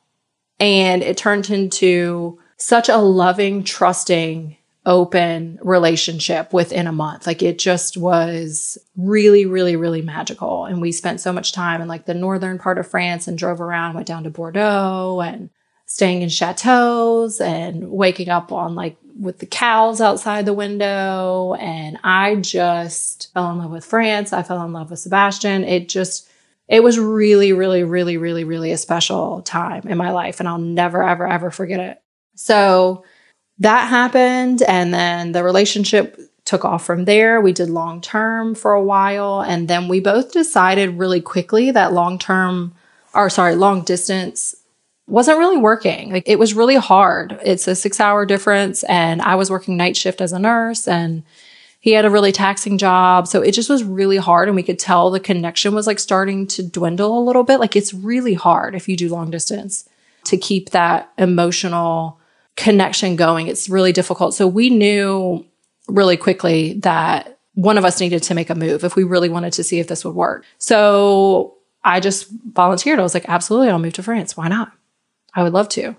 And 0.60 1.04
it 1.04 1.17
turned 1.17 1.50
into 1.50 2.39
such 2.58 2.89
a 2.89 2.98
loving, 2.98 3.63
trusting, 3.63 4.58
open 4.88 5.60
relationship 5.62 6.54
within 6.54 6.88
a 6.88 6.93
month. 6.93 7.28
Like 7.28 7.43
it 7.43 7.60
just 7.60 7.98
was 7.98 8.78
really, 8.96 9.46
really, 9.46 9.76
really 9.76 10.02
magical. 10.02 10.65
And 10.65 10.82
we 10.82 10.93
spent 10.93 11.20
so 11.20 11.34
much 11.34 11.52
time 11.52 11.82
in 11.82 11.89
like 11.89 12.06
the 12.06 12.13
northern 12.13 12.58
part 12.58 12.78
of 12.78 12.88
France 12.88 13.28
and 13.28 13.38
drove 13.38 13.60
around, 13.60 13.96
went 13.96 14.08
down 14.08 14.24
to 14.24 14.30
Bordeaux 14.30 15.22
and 15.24 15.50
staying 15.86 16.22
in 16.22 16.30
chateaus 16.30 17.41
and 17.41 17.91
waking 17.91 18.30
up 18.30 18.52
on 18.52 18.76
like 18.76 18.96
with 19.20 19.39
the 19.39 19.46
cows 19.46 20.00
outside 20.00 20.46
the 20.46 20.54
window. 20.54 21.54
And 21.60 22.00
I 22.04 22.36
just 22.36 23.34
fell 23.34 23.52
in 23.52 23.58
love 23.58 23.72
with 23.72 23.86
France. 23.86 24.32
I 24.32 24.41
fell 24.41 24.63
in 24.63 24.72
love 24.72 24.89
with 24.89 25.00
Sebastian. 25.00 25.65
It 25.65 25.89
just, 25.89 26.30
it 26.67 26.84
was 26.84 26.99
really, 26.99 27.53
really, 27.53 27.84
really, 27.84 28.17
really, 28.17 28.43
really 28.43 28.71
a 28.71 28.77
special 28.77 29.41
time 29.41 29.88
in 29.88 29.97
my 29.97 30.12
life. 30.12 30.39
And 30.39 30.49
I'll 30.49 30.58
never, 30.58 31.01
ever, 31.01 31.27
ever 31.27 31.49
forget 31.51 31.80
it. 31.80 32.01
So 32.36 33.03
that 33.60 33.89
happened. 33.89 34.62
And 34.63 34.93
then 34.93 35.32
the 35.32 35.43
relationship 35.43 36.19
took 36.45 36.65
off 36.65 36.86
from 36.86 37.06
there. 37.06 37.41
We 37.41 37.53
did 37.53 37.69
long 37.69 38.01
term 38.01 38.56
for 38.56 38.73
a 38.73 38.84
while. 38.84 39.41
And 39.41 39.67
then 39.67 39.88
we 39.88 39.99
both 39.99 40.32
decided 40.32 40.97
really 40.97 41.21
quickly 41.21 41.71
that 41.71 41.93
long 41.93 42.19
term, 42.19 42.73
or 43.13 43.30
sorry, 43.30 43.56
long 43.56 43.84
distance 43.84 44.56
wasn't 45.08 45.39
really 45.39 45.58
working. 45.58 46.12
Like 46.12 46.27
it 46.27 46.39
was 46.39 46.53
really 46.53 46.75
hard. 46.75 47.39
It's 47.43 47.67
a 47.67 47.75
six 47.75 47.99
hour 47.99 48.25
difference 48.25 48.84
and 48.84 49.21
I 49.21 49.36
was 49.36 49.49
working 49.49 49.77
night 49.77 49.95
shift 49.95 50.19
as 50.19 50.34
a 50.34 50.39
nurse 50.39 50.88
and 50.88 51.23
he 51.88 51.93
had 51.93 52.04
a 52.04 52.10
really 52.10 52.34
taxing 52.34 52.78
job. 52.78 53.30
So 53.30 53.41
it 53.41 53.54
just 53.54 53.69
was 53.69 53.82
really 53.82 54.17
hard. 54.17 54.50
And 54.50 54.58
we 54.58 54.62
could 54.62 54.78
tell 54.78 55.10
the 55.10 55.21
connection 55.21 55.73
was 55.73 55.88
like 55.88 56.00
starting 56.00 56.45
to 56.47 56.62
dwindle 56.62 57.17
a 57.17 57.23
little 57.23 57.43
bit. 57.43 57.62
Like 57.62 57.78
it's 57.78 57.93
really 57.93 58.34
hard 58.34 58.76
if 58.76 58.89
you 58.89 58.97
do 58.97 59.08
long 59.08 59.32
distance 59.32 59.88
to 60.26 60.36
keep 60.36 60.71
that 60.71 61.10
emotional 61.17 62.19
connection 62.58 63.15
going. 63.15 63.47
It's 63.47 63.69
really 63.69 63.93
difficult. 63.93 64.34
So 64.34 64.50
we 64.50 64.69
knew 64.69 65.45
really 65.88 66.17
quickly 66.17 66.73
that 66.82 67.39
one 67.54 67.78
of 67.78 67.86
us 67.86 68.02
needed 68.02 68.21
to 68.23 68.36
make 68.36 68.50
a 68.50 68.56
move 68.56 68.84
if 68.84 68.97
we 68.97 69.06
really 69.06 69.30
wanted 69.30 69.54
to 69.54 69.63
see 69.63 69.80
if 69.80 69.88
this 69.88 70.04
would 70.04 70.13
work. 70.13 70.43
So 70.58 71.56
I 71.86 72.02
just 72.02 72.28
volunteered. 72.52 73.00
I 73.00 73.04
was 73.04 73.13
like, 73.13 73.30
absolutely, 73.30 73.69
I'll 73.69 73.80
move 73.80 73.93
to 73.93 74.04
France. 74.04 74.36
Why 74.36 74.50
not? 74.50 74.73
I 75.34 75.41
would 75.41 75.54
love 75.54 75.69
to. 75.69 75.95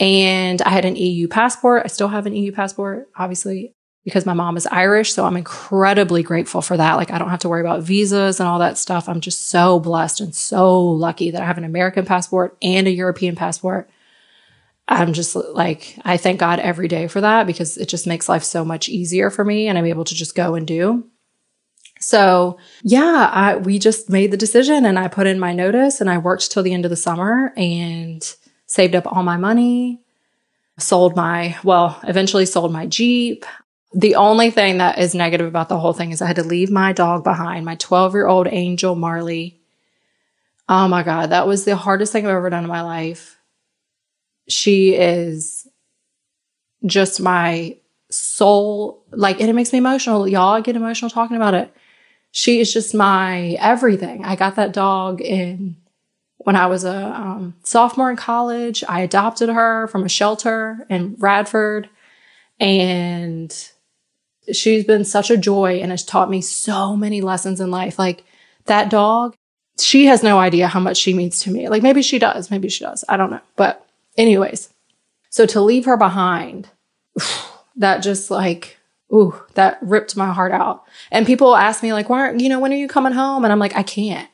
And 0.00 0.60
I 0.62 0.70
had 0.70 0.84
an 0.84 0.96
EU 0.96 1.28
passport. 1.28 1.82
I 1.84 1.86
still 1.86 2.08
have 2.08 2.26
an 2.26 2.34
EU 2.34 2.50
passport, 2.50 3.08
obviously, 3.16 3.74
because 4.04 4.26
my 4.26 4.34
mom 4.34 4.56
is 4.56 4.66
Irish. 4.66 5.12
So 5.12 5.24
I'm 5.24 5.36
incredibly 5.36 6.22
grateful 6.22 6.60
for 6.60 6.76
that. 6.76 6.94
Like, 6.94 7.10
I 7.10 7.18
don't 7.18 7.30
have 7.30 7.40
to 7.40 7.48
worry 7.48 7.62
about 7.62 7.82
visas 7.82 8.38
and 8.38 8.48
all 8.48 8.58
that 8.58 8.78
stuff. 8.78 9.08
I'm 9.08 9.20
just 9.20 9.48
so 9.48 9.80
blessed 9.80 10.20
and 10.20 10.34
so 10.34 10.80
lucky 10.82 11.30
that 11.30 11.42
I 11.42 11.46
have 11.46 11.58
an 11.58 11.64
American 11.64 12.04
passport 12.04 12.56
and 12.62 12.86
a 12.86 12.92
European 12.92 13.34
passport. 13.34 13.88
I'm 14.86 15.14
just 15.14 15.34
like, 15.34 15.98
I 16.04 16.18
thank 16.18 16.38
God 16.38 16.60
every 16.60 16.88
day 16.88 17.08
for 17.08 17.22
that 17.22 17.46
because 17.46 17.78
it 17.78 17.88
just 17.88 18.06
makes 18.06 18.28
life 18.28 18.44
so 18.44 18.64
much 18.64 18.90
easier 18.90 19.30
for 19.30 19.42
me 19.42 19.66
and 19.66 19.78
I'm 19.78 19.86
able 19.86 20.04
to 20.04 20.14
just 20.14 20.34
go 20.34 20.54
and 20.54 20.66
do. 20.66 21.06
So 22.00 22.58
yeah, 22.82 23.30
I, 23.32 23.56
we 23.56 23.78
just 23.78 24.10
made 24.10 24.30
the 24.30 24.36
decision 24.36 24.84
and 24.84 24.98
I 24.98 25.08
put 25.08 25.26
in 25.26 25.38
my 25.38 25.54
notice 25.54 26.02
and 26.02 26.10
I 26.10 26.18
worked 26.18 26.50
till 26.50 26.62
the 26.62 26.74
end 26.74 26.84
of 26.84 26.90
the 26.90 26.96
summer 26.96 27.54
and 27.56 28.22
saved 28.66 28.94
up 28.94 29.06
all 29.06 29.22
my 29.22 29.38
money, 29.38 30.02
sold 30.78 31.16
my, 31.16 31.56
well, 31.64 31.98
eventually 32.02 32.44
sold 32.44 32.70
my 32.70 32.84
Jeep. 32.84 33.46
The 33.94 34.16
only 34.16 34.50
thing 34.50 34.78
that 34.78 34.98
is 34.98 35.14
negative 35.14 35.46
about 35.46 35.68
the 35.68 35.78
whole 35.78 35.92
thing 35.92 36.10
is 36.10 36.20
I 36.20 36.26
had 36.26 36.36
to 36.36 36.42
leave 36.42 36.70
my 36.70 36.92
dog 36.92 37.22
behind, 37.22 37.64
my 37.64 37.76
12 37.76 38.14
year 38.14 38.26
old 38.26 38.48
angel 38.48 38.94
Marley. 38.94 39.60
Oh 40.68 40.88
my 40.88 41.02
God, 41.02 41.30
that 41.30 41.46
was 41.46 41.64
the 41.64 41.76
hardest 41.76 42.12
thing 42.12 42.26
I've 42.26 42.34
ever 42.34 42.50
done 42.50 42.64
in 42.64 42.68
my 42.68 42.82
life. 42.82 43.38
She 44.48 44.94
is 44.94 45.68
just 46.84 47.20
my 47.20 47.76
soul. 48.10 49.04
Like, 49.10 49.40
and 49.40 49.48
it 49.48 49.54
makes 49.54 49.72
me 49.72 49.78
emotional. 49.78 50.26
Y'all 50.26 50.60
get 50.60 50.76
emotional 50.76 51.10
talking 51.10 51.36
about 51.36 51.54
it. 51.54 51.74
She 52.32 52.60
is 52.60 52.72
just 52.72 52.94
my 52.94 53.56
everything. 53.60 54.24
I 54.24 54.34
got 54.34 54.56
that 54.56 54.72
dog 54.72 55.20
in 55.20 55.76
when 56.44 56.56
I 56.56 56.66
was 56.66 56.84
a 56.84 57.06
um, 57.06 57.54
sophomore 57.62 58.10
in 58.10 58.16
college, 58.16 58.84
I 58.86 59.00
adopted 59.00 59.48
her 59.48 59.88
from 59.88 60.04
a 60.04 60.08
shelter 60.10 60.86
in 60.90 61.16
Radford. 61.18 61.88
And 62.60 63.70
she's 64.52 64.84
been 64.84 65.04
such 65.04 65.30
a 65.30 65.36
joy 65.36 65.80
and 65.80 65.90
has 65.90 66.04
taught 66.04 66.30
me 66.30 66.40
so 66.40 66.96
many 66.96 67.20
lessons 67.20 67.60
in 67.60 67.70
life. 67.70 67.98
Like 67.98 68.24
that 68.66 68.90
dog, 68.90 69.34
she 69.78 70.06
has 70.06 70.22
no 70.22 70.38
idea 70.38 70.68
how 70.68 70.80
much 70.80 70.96
she 70.96 71.14
means 71.14 71.40
to 71.40 71.50
me. 71.50 71.68
Like 71.68 71.82
maybe 71.82 72.02
she 72.02 72.18
does, 72.18 72.50
maybe 72.50 72.68
she 72.68 72.84
does. 72.84 73.04
I 73.08 73.16
don't 73.16 73.30
know. 73.30 73.40
But 73.56 73.86
anyways, 74.16 74.72
so 75.30 75.46
to 75.46 75.60
leave 75.60 75.84
her 75.86 75.96
behind, 75.96 76.68
that 77.76 77.98
just 77.98 78.30
like 78.30 78.78
ooh, 79.12 79.40
that 79.54 79.78
ripped 79.80 80.16
my 80.16 80.32
heart 80.32 80.52
out. 80.52 80.84
And 81.10 81.26
people 81.26 81.56
ask 81.56 81.82
me 81.82 81.92
like, 81.92 82.08
why 82.08 82.20
aren't, 82.20 82.40
you 82.40 82.48
know, 82.48 82.58
when 82.58 82.72
are 82.72 82.76
you 82.76 82.88
coming 82.88 83.12
home? 83.12 83.44
And 83.44 83.52
I'm 83.52 83.58
like, 83.58 83.76
I 83.76 83.82
can't. 83.82 84.28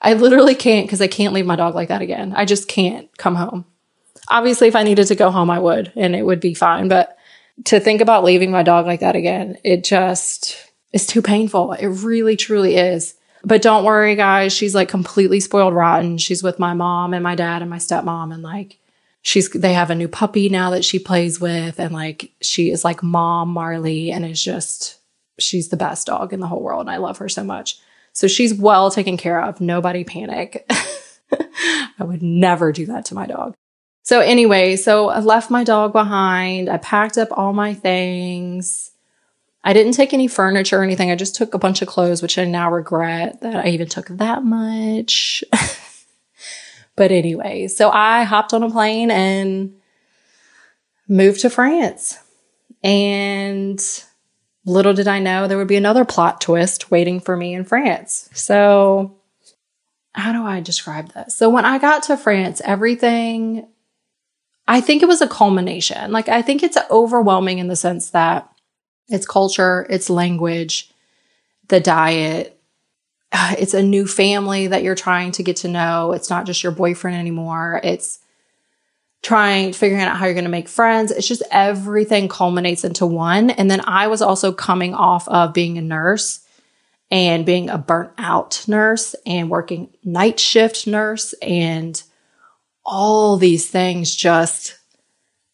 I 0.00 0.14
literally 0.14 0.54
can't 0.54 0.86
because 0.86 1.00
I 1.00 1.06
can't 1.06 1.34
leave 1.34 1.46
my 1.46 1.56
dog 1.56 1.74
like 1.74 1.88
that 1.88 2.02
again. 2.02 2.32
I 2.34 2.44
just 2.44 2.68
can't 2.68 3.14
come 3.18 3.34
home. 3.34 3.64
Obviously, 4.28 4.68
if 4.68 4.76
I 4.76 4.82
needed 4.82 5.06
to 5.08 5.14
go 5.14 5.30
home, 5.30 5.50
I 5.50 5.58
would 5.58 5.92
and 5.96 6.14
it 6.16 6.24
would 6.24 6.40
be 6.40 6.54
fine. 6.54 6.88
But 6.88 7.15
to 7.64 7.80
think 7.80 8.00
about 8.00 8.24
leaving 8.24 8.50
my 8.50 8.62
dog 8.62 8.86
like 8.86 9.00
that 9.00 9.16
again, 9.16 9.58
it 9.64 9.84
just 9.84 10.56
is 10.92 11.06
too 11.06 11.22
painful. 11.22 11.72
It 11.72 11.86
really, 11.86 12.36
truly 12.36 12.76
is. 12.76 13.14
But 13.44 13.62
don't 13.62 13.84
worry, 13.84 14.16
guys. 14.16 14.52
She's 14.52 14.74
like 14.74 14.88
completely 14.88 15.40
spoiled 15.40 15.74
rotten. 15.74 16.18
She's 16.18 16.42
with 16.42 16.58
my 16.58 16.74
mom 16.74 17.14
and 17.14 17.22
my 17.22 17.34
dad 17.34 17.62
and 17.62 17.70
my 17.70 17.78
stepmom. 17.78 18.32
And 18.34 18.42
like, 18.42 18.78
she's, 19.22 19.50
they 19.50 19.72
have 19.72 19.90
a 19.90 19.94
new 19.94 20.08
puppy 20.08 20.48
now 20.48 20.70
that 20.70 20.84
she 20.84 20.98
plays 20.98 21.40
with. 21.40 21.78
And 21.78 21.94
like, 21.94 22.32
she 22.40 22.70
is 22.70 22.84
like 22.84 23.02
mom 23.02 23.50
Marley 23.50 24.10
and 24.10 24.24
is 24.24 24.42
just, 24.42 24.98
she's 25.38 25.68
the 25.68 25.76
best 25.76 26.08
dog 26.08 26.32
in 26.32 26.40
the 26.40 26.48
whole 26.48 26.62
world. 26.62 26.82
And 26.82 26.90
I 26.90 26.96
love 26.96 27.18
her 27.18 27.28
so 27.28 27.44
much. 27.44 27.78
So 28.12 28.26
she's 28.26 28.54
well 28.54 28.90
taken 28.90 29.16
care 29.16 29.42
of. 29.42 29.60
Nobody 29.60 30.02
panic. 30.02 30.66
I 30.70 32.04
would 32.04 32.22
never 32.22 32.72
do 32.72 32.86
that 32.86 33.04
to 33.06 33.14
my 33.14 33.26
dog. 33.26 33.54
So 34.06 34.20
anyway, 34.20 34.76
so 34.76 35.08
I 35.08 35.18
left 35.18 35.50
my 35.50 35.64
dog 35.64 35.92
behind. 35.92 36.68
I 36.68 36.76
packed 36.76 37.18
up 37.18 37.26
all 37.32 37.52
my 37.52 37.74
things. 37.74 38.92
I 39.64 39.72
didn't 39.72 39.94
take 39.94 40.14
any 40.14 40.28
furniture 40.28 40.78
or 40.78 40.84
anything. 40.84 41.10
I 41.10 41.16
just 41.16 41.34
took 41.34 41.54
a 41.54 41.58
bunch 41.58 41.82
of 41.82 41.88
clothes, 41.88 42.22
which 42.22 42.38
I 42.38 42.44
now 42.44 42.70
regret 42.70 43.40
that 43.40 43.56
I 43.56 43.70
even 43.70 43.88
took 43.88 44.06
that 44.06 44.44
much. 44.44 45.42
but 46.96 47.10
anyway, 47.10 47.66
so 47.66 47.90
I 47.90 48.22
hopped 48.22 48.54
on 48.54 48.62
a 48.62 48.70
plane 48.70 49.10
and 49.10 49.74
moved 51.08 51.40
to 51.40 51.50
France. 51.50 52.16
And 52.84 53.82
little 54.64 54.94
did 54.94 55.08
I 55.08 55.18
know 55.18 55.48
there 55.48 55.58
would 55.58 55.66
be 55.66 55.74
another 55.74 56.04
plot 56.04 56.40
twist 56.40 56.92
waiting 56.92 57.18
for 57.18 57.36
me 57.36 57.54
in 57.54 57.64
France. 57.64 58.30
So, 58.32 59.16
how 60.12 60.32
do 60.32 60.44
I 60.44 60.60
describe 60.60 61.12
this? 61.12 61.34
So, 61.34 61.50
when 61.50 61.64
I 61.64 61.78
got 61.78 62.04
to 62.04 62.16
France, 62.16 62.62
everything 62.64 63.66
I 64.68 64.80
think 64.80 65.02
it 65.02 65.08
was 65.08 65.20
a 65.20 65.28
culmination. 65.28 66.10
Like, 66.12 66.28
I 66.28 66.42
think 66.42 66.62
it's 66.62 66.78
overwhelming 66.90 67.58
in 67.58 67.68
the 67.68 67.76
sense 67.76 68.10
that 68.10 68.50
it's 69.08 69.26
culture, 69.26 69.86
it's 69.88 70.10
language, 70.10 70.90
the 71.68 71.80
diet. 71.80 72.52
It's 73.58 73.74
a 73.74 73.82
new 73.82 74.06
family 74.06 74.68
that 74.68 74.82
you're 74.82 74.94
trying 74.94 75.32
to 75.32 75.42
get 75.42 75.56
to 75.58 75.68
know. 75.68 76.12
It's 76.12 76.30
not 76.30 76.46
just 76.46 76.62
your 76.62 76.72
boyfriend 76.72 77.16
anymore. 77.16 77.80
It's 77.84 78.18
trying, 79.22 79.72
figuring 79.72 80.02
out 80.02 80.16
how 80.16 80.24
you're 80.24 80.34
going 80.34 80.44
to 80.44 80.50
make 80.50 80.68
friends. 80.68 81.10
It's 81.10 81.26
just 81.26 81.42
everything 81.50 82.28
culminates 82.28 82.84
into 82.84 83.06
one. 83.06 83.50
And 83.50 83.70
then 83.70 83.82
I 83.84 84.06
was 84.06 84.22
also 84.22 84.52
coming 84.52 84.94
off 84.94 85.28
of 85.28 85.52
being 85.52 85.78
a 85.78 85.82
nurse 85.82 86.46
and 87.10 87.46
being 87.46 87.68
a 87.68 87.78
burnt 87.78 88.12
out 88.18 88.64
nurse 88.66 89.14
and 89.24 89.50
working 89.50 89.90
night 90.04 90.40
shift 90.40 90.86
nurse 90.86 91.34
and 91.42 92.02
all 92.86 93.36
these 93.36 93.68
things 93.68 94.14
just, 94.14 94.78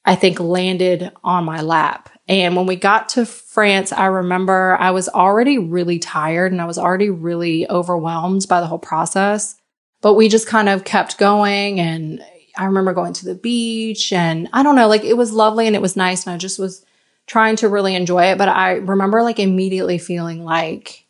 I 0.05 0.15
think, 0.15 0.39
landed 0.39 1.11
on 1.25 1.45
my 1.45 1.63
lap. 1.63 2.11
And 2.29 2.55
when 2.55 2.67
we 2.67 2.77
got 2.77 3.09
to 3.11 3.27
France, 3.27 3.91
I 3.91 4.07
remember 4.07 4.77
I 4.79 4.91
was 4.91 5.09
already 5.09 5.59
really 5.59 5.99
tired 5.99 6.53
and 6.53 6.61
I 6.61 6.67
was 6.67 6.79
already 6.79 7.11
really 7.11 7.69
overwhelmed 7.69 8.47
by 8.49 8.61
the 8.61 8.67
whole 8.67 8.79
process. 8.79 9.57
But 10.03 10.15
we 10.15 10.29
just 10.29 10.47
kind 10.47 10.69
of 10.69 10.85
kept 10.85 11.19
going. 11.19 11.81
And 11.81 12.23
I 12.57 12.67
remember 12.67 12.93
going 12.93 13.15
to 13.15 13.25
the 13.25 13.35
beach 13.35 14.13
and 14.13 14.49
I 14.53 14.63
don't 14.63 14.77
know, 14.77 14.89
like 14.89 15.05
it 15.05 15.17
was 15.17 15.33
lovely 15.33 15.67
and 15.67 15.75
it 15.75 15.83
was 15.83 15.97
nice. 15.97 16.27
And 16.27 16.35
I 16.35 16.39
just 16.39 16.59
was 16.59 16.85
trying 17.27 17.57
to 17.57 17.69
really 17.69 17.95
enjoy 17.95 18.25
it. 18.25 18.39
But 18.39 18.49
I 18.49 18.75
remember 18.75 19.23
like 19.23 19.39
immediately 19.39 19.99
feeling 19.99 20.45
like, 20.45 21.07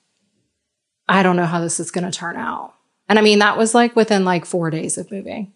I 1.09 1.23
don't 1.23 1.37
know 1.37 1.47
how 1.47 1.61
this 1.61 1.81
is 1.81 1.91
going 1.91 2.11
to 2.11 2.17
turn 2.17 2.37
out. 2.37 2.75
And 3.09 3.19
I 3.19 3.23
mean, 3.23 3.41
that 3.41 3.59
was 3.59 3.75
like 3.75 3.97
within 3.97 4.25
like 4.25 4.45
four 4.45 4.71
days 4.71 4.97
of 4.99 5.11
moving. 5.11 5.53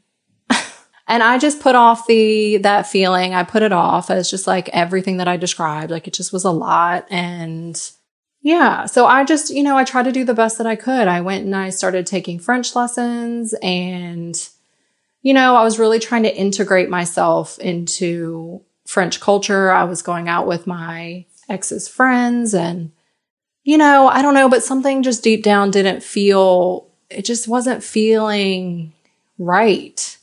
And 1.08 1.22
I 1.22 1.38
just 1.38 1.60
put 1.60 1.76
off 1.76 2.06
the, 2.06 2.56
that 2.58 2.86
feeling. 2.86 3.32
I 3.32 3.44
put 3.44 3.62
it 3.62 3.72
off 3.72 4.10
as 4.10 4.30
just 4.30 4.46
like 4.46 4.68
everything 4.70 5.18
that 5.18 5.28
I 5.28 5.36
described. 5.36 5.90
Like 5.90 6.08
it 6.08 6.14
just 6.14 6.32
was 6.32 6.44
a 6.44 6.50
lot. 6.50 7.06
And 7.10 7.80
yeah. 8.42 8.86
So 8.86 9.06
I 9.06 9.24
just, 9.24 9.50
you 9.50 9.62
know, 9.62 9.76
I 9.76 9.84
tried 9.84 10.04
to 10.04 10.12
do 10.12 10.24
the 10.24 10.34
best 10.34 10.58
that 10.58 10.66
I 10.66 10.76
could. 10.76 11.08
I 11.08 11.20
went 11.20 11.44
and 11.44 11.54
I 11.54 11.70
started 11.70 12.06
taking 12.06 12.38
French 12.38 12.74
lessons 12.74 13.54
and, 13.62 14.48
you 15.22 15.32
know, 15.32 15.54
I 15.56 15.62
was 15.62 15.78
really 15.78 15.98
trying 15.98 16.24
to 16.24 16.36
integrate 16.36 16.88
myself 16.88 17.58
into 17.58 18.62
French 18.86 19.20
culture. 19.20 19.70
I 19.70 19.84
was 19.84 20.02
going 20.02 20.28
out 20.28 20.46
with 20.46 20.66
my 20.66 21.24
ex's 21.48 21.88
friends 21.88 22.54
and, 22.54 22.92
you 23.62 23.78
know, 23.78 24.08
I 24.08 24.22
don't 24.22 24.34
know, 24.34 24.48
but 24.48 24.62
something 24.62 25.02
just 25.02 25.24
deep 25.24 25.42
down 25.42 25.70
didn't 25.70 26.02
feel, 26.02 26.88
it 27.10 27.24
just 27.24 27.48
wasn't 27.48 27.82
feeling 27.82 28.92
right 29.38 30.16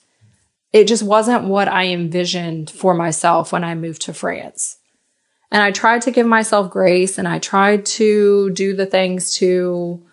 it 0.74 0.88
just 0.88 1.04
wasn't 1.04 1.46
what 1.46 1.68
I 1.68 1.88
envisioned 1.88 2.70
for 2.70 2.96
myself 2.96 3.52
when 3.52 3.64
I 3.64 3.76
moved 3.76 4.02
to 4.04 4.14
France. 4.14 4.78
And 5.52 5.62
I 5.62 5.70
tried 5.70 6.02
to 6.02 6.12
give 6.12 6.26
myself 6.26 6.72
grace 6.72 7.20
and 7.20 7.28
I 7.28 7.38
tried 7.38 7.86
to 7.86 8.50
do 8.52 8.76
the 8.76 8.88
things 8.88 9.36
to 9.36 10.04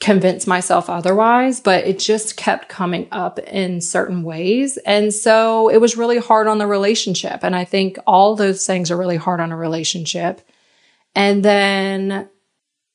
convince 0.00 0.46
myself 0.46 0.88
otherwise, 0.88 1.60
but 1.60 1.84
it 1.86 1.98
just 1.98 2.38
kept 2.38 2.70
coming 2.70 3.06
up 3.12 3.38
in 3.38 3.82
certain 3.82 4.22
ways. 4.22 4.78
And 4.78 5.12
so 5.12 5.68
it 5.68 5.78
was 5.78 5.98
really 5.98 6.18
hard 6.18 6.46
on 6.46 6.56
the 6.58 6.66
relationship. 6.66 7.40
And 7.42 7.54
I 7.54 7.64
think 7.64 7.98
all 8.06 8.34
those 8.34 8.66
things 8.66 8.90
are 8.90 8.96
really 8.96 9.16
hard 9.16 9.40
on 9.40 9.52
a 9.52 9.56
relationship. 9.56 10.40
And 11.14 11.44
then 11.44 12.30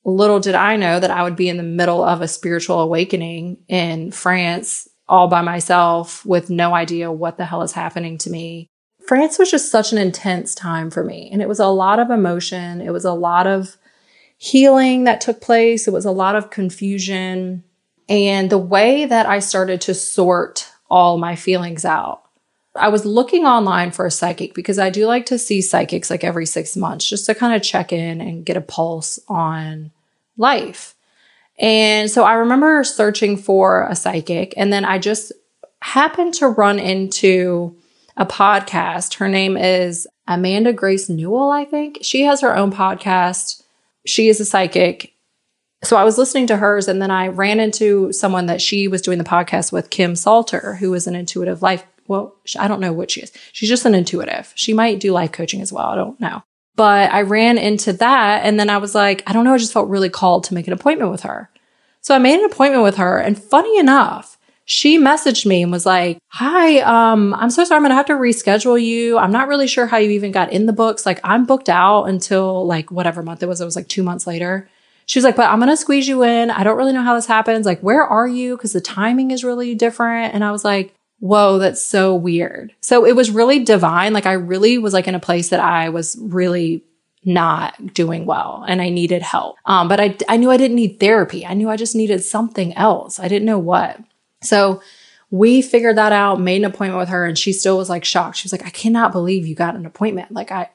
little 0.03 0.39
did 0.39 0.55
I 0.55 0.77
know 0.77 0.99
that 0.99 1.11
I 1.11 1.23
would 1.23 1.35
be 1.35 1.49
in 1.49 1.57
the 1.57 1.63
middle 1.63 2.03
of 2.03 2.21
a 2.21 2.27
spiritual 2.27 2.79
awakening 2.79 3.57
in 3.67 4.11
France 4.11 4.87
all 5.07 5.27
by 5.27 5.41
myself 5.41 6.25
with 6.25 6.49
no 6.49 6.73
idea 6.73 7.11
what 7.11 7.37
the 7.37 7.45
hell 7.45 7.61
is 7.61 7.73
happening 7.73 8.17
to 8.19 8.29
me. 8.29 8.67
France 9.07 9.37
was 9.37 9.51
just 9.51 9.69
such 9.69 9.91
an 9.91 9.97
intense 9.97 10.55
time 10.55 10.89
for 10.89 11.03
me. 11.03 11.29
And 11.31 11.41
it 11.41 11.47
was 11.47 11.59
a 11.59 11.67
lot 11.67 11.99
of 11.99 12.09
emotion. 12.09 12.81
It 12.81 12.91
was 12.91 13.05
a 13.05 13.13
lot 13.13 13.47
of 13.47 13.77
healing 14.37 15.03
that 15.03 15.21
took 15.21 15.41
place. 15.41 15.87
It 15.87 15.93
was 15.93 16.05
a 16.05 16.11
lot 16.11 16.35
of 16.35 16.49
confusion. 16.49 17.63
And 18.07 18.49
the 18.49 18.57
way 18.57 19.05
that 19.05 19.25
I 19.25 19.39
started 19.39 19.81
to 19.81 19.93
sort 19.93 20.69
all 20.89 21.17
my 21.17 21.35
feelings 21.35 21.85
out, 21.85 22.23
I 22.75 22.89
was 22.89 23.05
looking 23.05 23.45
online 23.45 23.91
for 23.91 24.05
a 24.05 24.11
psychic 24.11 24.53
because 24.53 24.79
I 24.79 24.89
do 24.89 25.05
like 25.05 25.27
to 25.27 25.37
see 25.37 25.61
psychics 25.61 26.09
like 26.09 26.23
every 26.23 26.45
six 26.45 26.75
months 26.75 27.07
just 27.07 27.25
to 27.27 27.35
kind 27.35 27.55
of 27.55 27.61
check 27.61 27.93
in 27.93 28.19
and 28.19 28.45
get 28.45 28.57
a 28.57 28.61
pulse 28.61 29.19
on 29.27 29.91
life. 30.37 30.95
And 31.59 32.09
so 32.09 32.23
I 32.23 32.33
remember 32.33 32.83
searching 32.83 33.37
for 33.37 33.87
a 33.87 33.95
psychic, 33.95 34.53
and 34.57 34.73
then 34.73 34.85
I 34.85 34.97
just 34.97 35.31
happened 35.81 36.33
to 36.35 36.47
run 36.47 36.79
into 36.79 37.75
a 38.17 38.25
podcast. 38.25 39.15
Her 39.15 39.27
name 39.27 39.57
is 39.57 40.07
Amanda 40.27 40.73
Grace 40.73 41.09
Newell, 41.09 41.51
I 41.51 41.65
think. 41.65 41.99
She 42.01 42.23
has 42.23 42.41
her 42.41 42.55
own 42.55 42.71
podcast. 42.71 43.61
She 44.05 44.29
is 44.29 44.39
a 44.39 44.45
psychic. 44.45 45.13
So 45.83 45.97
I 45.97 46.03
was 46.05 46.17
listening 46.17 46.47
to 46.47 46.57
hers, 46.57 46.87
and 46.87 47.01
then 47.01 47.11
I 47.11 47.27
ran 47.27 47.59
into 47.59 48.11
someone 48.13 48.45
that 48.45 48.61
she 48.61 48.87
was 48.87 49.01
doing 49.01 49.17
the 49.17 49.23
podcast 49.23 49.71
with, 49.71 49.89
Kim 49.89 50.15
Salter, 50.15 50.75
who 50.75 50.93
is 50.93 51.07
an 51.07 51.15
intuitive 51.15 51.61
life. 51.61 51.85
Well, 52.07 52.35
I 52.57 52.67
don't 52.67 52.79
know 52.79 52.93
what 52.93 53.11
she 53.11 53.21
is. 53.21 53.31
She's 53.51 53.69
just 53.69 53.85
an 53.85 53.95
intuitive. 53.95 54.53
She 54.55 54.73
might 54.73 54.99
do 54.99 55.11
life 55.11 55.31
coaching 55.31 55.61
as 55.61 55.73
well. 55.73 55.87
I 55.87 55.95
don't 55.95 56.19
know. 56.19 56.43
But 56.75 57.11
I 57.13 57.21
ran 57.21 57.57
into 57.57 57.93
that 57.93 58.45
and 58.45 58.59
then 58.59 58.69
I 58.69 58.77
was 58.77 58.95
like, 58.95 59.21
I 59.27 59.33
don't 59.33 59.43
know, 59.43 59.53
I 59.53 59.57
just 59.57 59.73
felt 59.73 59.89
really 59.89 60.09
called 60.09 60.45
to 60.45 60.53
make 60.53 60.67
an 60.67 60.73
appointment 60.73 61.11
with 61.11 61.21
her. 61.21 61.49
So 62.01 62.15
I 62.15 62.17
made 62.17 62.39
an 62.39 62.45
appointment 62.45 62.83
with 62.83 62.97
her 62.97 63.19
and 63.19 63.41
funny 63.41 63.77
enough, 63.77 64.37
she 64.65 64.97
messaged 64.97 65.45
me 65.45 65.61
and 65.61 65.71
was 65.71 65.85
like, 65.85 66.19
Hi, 66.29 66.79
um, 66.79 67.33
I'm 67.33 67.49
so 67.49 67.63
sorry. 67.63 67.77
I'm 67.77 67.83
going 67.83 67.91
to 67.91 67.95
have 67.95 68.05
to 68.07 68.13
reschedule 68.13 68.81
you. 68.81 69.17
I'm 69.17 69.31
not 69.31 69.47
really 69.47 69.67
sure 69.67 69.87
how 69.87 69.97
you 69.97 70.11
even 70.11 70.31
got 70.31 70.51
in 70.51 70.65
the 70.65 70.73
books. 70.73 71.05
Like 71.05 71.19
I'm 71.23 71.45
booked 71.45 71.69
out 71.69 72.05
until 72.05 72.65
like 72.65 72.89
whatever 72.89 73.21
month 73.21 73.43
it 73.43 73.47
was. 73.47 73.61
It 73.61 73.65
was 73.65 73.75
like 73.75 73.89
two 73.89 74.03
months 74.03 74.25
later. 74.25 74.69
She 75.05 75.19
was 75.19 75.25
like, 75.25 75.35
but 75.35 75.49
I'm 75.49 75.59
going 75.59 75.69
to 75.69 75.77
squeeze 75.77 76.07
you 76.07 76.23
in. 76.23 76.49
I 76.49 76.63
don't 76.63 76.77
really 76.77 76.93
know 76.93 77.03
how 77.03 77.15
this 77.15 77.25
happens. 77.25 77.65
Like, 77.65 77.81
where 77.81 78.03
are 78.03 78.27
you? 78.27 78.55
Cause 78.55 78.71
the 78.71 78.79
timing 78.79 79.31
is 79.31 79.43
really 79.43 79.75
different. 79.75 80.33
And 80.33 80.45
I 80.45 80.51
was 80.53 80.63
like, 80.63 80.95
whoa, 81.23 81.57
that's 81.57 81.81
so 81.81 82.13
weird. 82.13 82.75
So 82.81 83.05
it 83.05 83.15
was 83.15 83.31
really 83.31 83.63
divine. 83.63 84.11
Like 84.11 84.25
I 84.25 84.33
really 84.33 84.77
was 84.77 84.91
like 84.91 85.07
in 85.07 85.15
a 85.15 85.21
place 85.21 85.47
that 85.49 85.61
I 85.61 85.87
was 85.87 86.17
really 86.19 86.83
not 87.23 87.93
doing 87.93 88.25
well 88.25 88.65
and 88.67 88.81
I 88.81 88.89
needed 88.89 89.21
help. 89.21 89.55
Um, 89.65 89.87
but 89.87 90.01
I, 90.01 90.17
I 90.27 90.35
knew 90.35 90.51
I 90.51 90.57
didn't 90.57 90.75
need 90.75 90.99
therapy. 90.99 91.45
I 91.45 91.53
knew 91.53 91.69
I 91.69 91.77
just 91.77 91.95
needed 91.95 92.25
something 92.25 92.73
else. 92.73 93.21
I 93.21 93.29
didn't 93.29 93.45
know 93.45 93.57
what. 93.57 94.01
So 94.41 94.81
we 95.31 95.61
figured 95.61 95.95
that 95.95 96.11
out, 96.11 96.41
made 96.41 96.57
an 96.57 96.65
appointment 96.65 96.99
with 96.99 97.07
her, 97.07 97.25
and 97.25 97.37
she 97.37 97.53
still 97.53 97.77
was 97.77 97.89
like 97.89 98.03
shocked. 98.03 98.35
She 98.35 98.45
was 98.45 98.51
like, 98.51 98.65
I 98.65 98.69
cannot 98.69 99.13
believe 99.13 99.47
you 99.47 99.55
got 99.55 99.75
an 99.75 99.85
appointment. 99.85 100.33
Like, 100.33 100.51
I, 100.51 100.71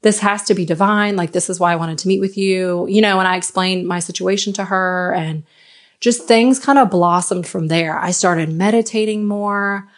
this 0.00 0.18
has 0.18 0.42
to 0.46 0.54
be 0.54 0.64
divine. 0.64 1.14
Like, 1.14 1.30
this 1.30 1.48
is 1.48 1.60
why 1.60 1.72
I 1.72 1.76
wanted 1.76 1.98
to 1.98 2.08
meet 2.08 2.18
with 2.18 2.36
you, 2.36 2.88
you 2.88 3.00
know, 3.00 3.20
and 3.20 3.28
I 3.28 3.36
explained 3.36 3.86
my 3.86 4.00
situation 4.00 4.52
to 4.54 4.64
her 4.64 5.14
and 5.14 5.44
just 6.02 6.26
things 6.26 6.58
kind 6.58 6.80
of 6.80 6.90
blossomed 6.90 7.46
from 7.46 7.68
there. 7.68 7.96
I 7.96 8.10
started 8.10 8.52
meditating 8.52 9.24
more. 9.24 9.88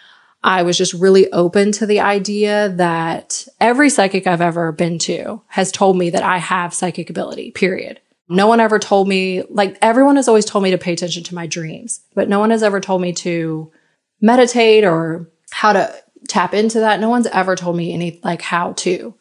I 0.42 0.62
was 0.62 0.76
just 0.76 0.92
really 0.92 1.32
open 1.32 1.72
to 1.72 1.86
the 1.86 2.00
idea 2.00 2.68
that 2.68 3.48
every 3.58 3.88
psychic 3.88 4.26
I've 4.26 4.42
ever 4.42 4.70
been 4.70 4.98
to 5.00 5.40
has 5.48 5.72
told 5.72 5.96
me 5.96 6.10
that 6.10 6.22
I 6.22 6.36
have 6.36 6.74
psychic 6.74 7.08
ability, 7.08 7.52
period. 7.52 8.00
No 8.28 8.46
one 8.46 8.60
ever 8.60 8.78
told 8.78 9.08
me, 9.08 9.44
like, 9.48 9.78
everyone 9.80 10.16
has 10.16 10.28
always 10.28 10.44
told 10.44 10.62
me 10.62 10.70
to 10.72 10.78
pay 10.78 10.92
attention 10.92 11.24
to 11.24 11.34
my 11.34 11.46
dreams, 11.46 12.00
but 12.14 12.28
no 12.28 12.38
one 12.38 12.50
has 12.50 12.62
ever 12.62 12.80
told 12.80 13.00
me 13.00 13.14
to 13.14 13.72
meditate 14.20 14.84
or 14.84 15.30
how 15.50 15.72
to 15.72 15.94
tap 16.28 16.52
into 16.52 16.80
that. 16.80 17.00
No 17.00 17.08
one's 17.08 17.26
ever 17.28 17.56
told 17.56 17.76
me 17.76 17.94
any, 17.94 18.20
like, 18.22 18.42
how 18.42 18.72
to. 18.72 19.14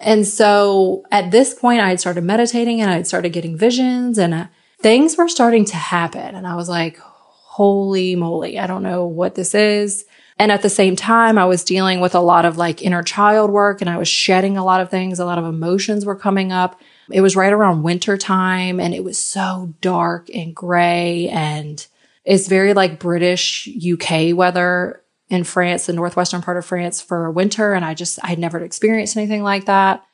And 0.00 0.26
so 0.26 1.04
at 1.12 1.30
this 1.30 1.52
point, 1.52 1.80
I 1.80 1.90
had 1.90 2.00
started 2.00 2.24
meditating 2.24 2.80
and 2.80 2.90
I 2.90 2.94
had 2.94 3.06
started 3.06 3.34
getting 3.34 3.56
visions 3.56 4.18
and 4.18 4.32
uh, 4.32 4.46
things 4.82 5.16
were 5.16 5.28
starting 5.28 5.64
to 5.66 5.76
happen. 5.76 6.34
And 6.34 6.46
I 6.46 6.54
was 6.54 6.68
like, 6.68 6.98
holy 6.98 8.16
moly, 8.16 8.58
I 8.58 8.66
don't 8.66 8.82
know 8.82 9.04
what 9.06 9.34
this 9.34 9.54
is. 9.54 10.04
And 10.38 10.50
at 10.50 10.62
the 10.62 10.70
same 10.70 10.96
time, 10.96 11.38
I 11.38 11.44
was 11.44 11.62
dealing 11.62 12.00
with 12.00 12.14
a 12.14 12.20
lot 12.20 12.44
of 12.44 12.56
like 12.56 12.82
inner 12.82 13.02
child 13.02 13.50
work 13.50 13.80
and 13.80 13.88
I 13.88 13.98
was 13.98 14.08
shedding 14.08 14.56
a 14.56 14.64
lot 14.64 14.80
of 14.80 14.90
things. 14.90 15.18
A 15.18 15.24
lot 15.24 15.38
of 15.38 15.44
emotions 15.44 16.04
were 16.04 16.16
coming 16.16 16.50
up. 16.50 16.80
It 17.10 17.20
was 17.20 17.36
right 17.36 17.52
around 17.52 17.82
winter 17.82 18.16
time 18.16 18.80
and 18.80 18.94
it 18.94 19.04
was 19.04 19.18
so 19.18 19.74
dark 19.80 20.28
and 20.34 20.54
gray 20.54 21.28
and 21.28 21.86
it's 22.24 22.48
very 22.48 22.72
like 22.72 22.98
British 23.00 23.68
UK 23.68 24.34
weather 24.34 25.02
in 25.28 25.44
France, 25.44 25.86
the 25.86 25.92
northwestern 25.92 26.42
part 26.42 26.56
of 26.56 26.64
France 26.64 27.00
for 27.00 27.30
winter. 27.30 27.72
And 27.72 27.84
I 27.84 27.94
just, 27.94 28.18
I'd 28.22 28.38
never 28.38 28.58
experienced 28.60 29.16
anything 29.16 29.42
like 29.42 29.66
that. 29.66 30.04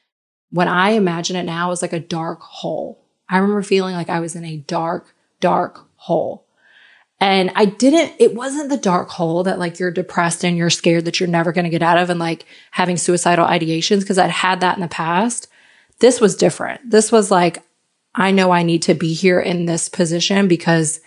When 0.50 0.68
I 0.68 0.90
imagine 0.90 1.36
it 1.36 1.44
now, 1.44 1.70
it's 1.70 1.82
like 1.82 1.92
a 1.92 2.00
dark 2.00 2.40
hole. 2.40 3.04
I 3.28 3.38
remember 3.38 3.62
feeling 3.62 3.94
like 3.94 4.08
I 4.08 4.20
was 4.20 4.34
in 4.34 4.44
a 4.44 4.56
dark, 4.56 5.14
dark 5.40 5.86
hole. 5.96 6.44
And 7.20 7.50
I 7.56 7.64
didn't, 7.64 8.14
it 8.18 8.34
wasn't 8.34 8.68
the 8.70 8.76
dark 8.76 9.10
hole 9.10 9.42
that 9.42 9.58
like 9.58 9.78
you're 9.78 9.90
depressed 9.90 10.44
and 10.44 10.56
you're 10.56 10.70
scared 10.70 11.04
that 11.04 11.18
you're 11.18 11.28
never 11.28 11.52
going 11.52 11.64
to 11.64 11.70
get 11.70 11.82
out 11.82 11.98
of 11.98 12.10
and 12.10 12.20
like 12.20 12.46
having 12.70 12.96
suicidal 12.96 13.46
ideations 13.46 14.00
because 14.00 14.18
I'd 14.18 14.30
had 14.30 14.60
that 14.60 14.76
in 14.76 14.82
the 14.82 14.88
past. 14.88 15.48
This 15.98 16.20
was 16.20 16.36
different. 16.36 16.90
This 16.90 17.10
was 17.10 17.30
like, 17.30 17.58
I 18.14 18.30
know 18.30 18.52
I 18.52 18.62
need 18.62 18.82
to 18.82 18.94
be 18.94 19.14
here 19.14 19.40
in 19.40 19.66
this 19.66 19.88
position 19.88 20.46
because 20.46 21.00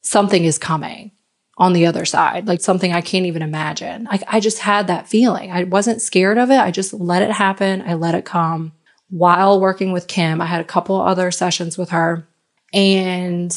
something 0.00 0.44
is 0.44 0.58
coming 0.58 1.12
on 1.58 1.72
the 1.72 1.86
other 1.86 2.04
side, 2.04 2.46
like 2.46 2.60
something 2.60 2.92
I 2.92 3.00
can't 3.00 3.26
even 3.26 3.42
imagine. 3.42 4.04
Like 4.04 4.22
I 4.28 4.40
just 4.40 4.60
had 4.60 4.86
that 4.86 5.08
feeling. 5.08 5.50
I 5.50 5.64
wasn't 5.64 6.00
scared 6.00 6.38
of 6.38 6.50
it. 6.50 6.58
I 6.58 6.70
just 6.70 6.94
let 6.94 7.22
it 7.22 7.32
happen. 7.32 7.82
I 7.82 7.94
let 7.94 8.14
it 8.14 8.24
come. 8.24 8.72
While 9.10 9.60
working 9.60 9.92
with 9.92 10.06
Kim, 10.06 10.40
I 10.40 10.46
had 10.46 10.60
a 10.60 10.64
couple 10.64 11.00
other 11.00 11.30
sessions 11.30 11.78
with 11.78 11.90
her. 11.90 12.26
And 12.72 13.54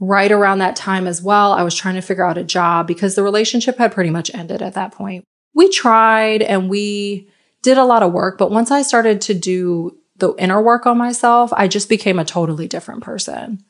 right 0.00 0.30
around 0.30 0.58
that 0.58 0.76
time 0.76 1.06
as 1.06 1.22
well, 1.22 1.52
I 1.52 1.62
was 1.62 1.74
trying 1.74 1.94
to 1.94 2.00
figure 2.00 2.26
out 2.26 2.38
a 2.38 2.44
job 2.44 2.86
because 2.86 3.14
the 3.14 3.22
relationship 3.22 3.78
had 3.78 3.92
pretty 3.92 4.10
much 4.10 4.32
ended 4.34 4.62
at 4.62 4.74
that 4.74 4.92
point. 4.92 5.24
We 5.54 5.68
tried 5.70 6.42
and 6.42 6.68
we 6.68 7.28
did 7.62 7.78
a 7.78 7.84
lot 7.84 8.02
of 8.02 8.12
work, 8.12 8.38
but 8.38 8.50
once 8.50 8.70
I 8.70 8.82
started 8.82 9.20
to 9.22 9.34
do 9.34 9.98
the 10.16 10.34
inner 10.38 10.60
work 10.60 10.86
on 10.86 10.98
myself, 10.98 11.52
I 11.52 11.68
just 11.68 11.88
became 11.88 12.18
a 12.18 12.24
totally 12.24 12.68
different 12.68 13.02
person. 13.02 13.64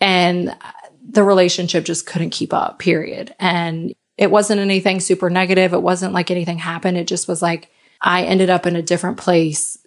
And 0.00 0.56
the 1.08 1.22
relationship 1.22 1.84
just 1.84 2.06
couldn't 2.06 2.30
keep 2.30 2.52
up, 2.52 2.78
period. 2.78 3.34
And 3.38 3.94
it 4.18 4.30
wasn't 4.30 4.60
anything 4.60 5.00
super 5.00 5.30
negative. 5.30 5.72
It 5.72 5.82
wasn't 5.82 6.14
like 6.14 6.30
anything 6.30 6.58
happened. 6.58 6.96
It 6.96 7.06
just 7.06 7.28
was 7.28 7.42
like 7.42 7.70
I 8.00 8.24
ended 8.24 8.50
up 8.50 8.66
in 8.66 8.76
a 8.76 8.82
different 8.82 9.18
place, 9.18 9.78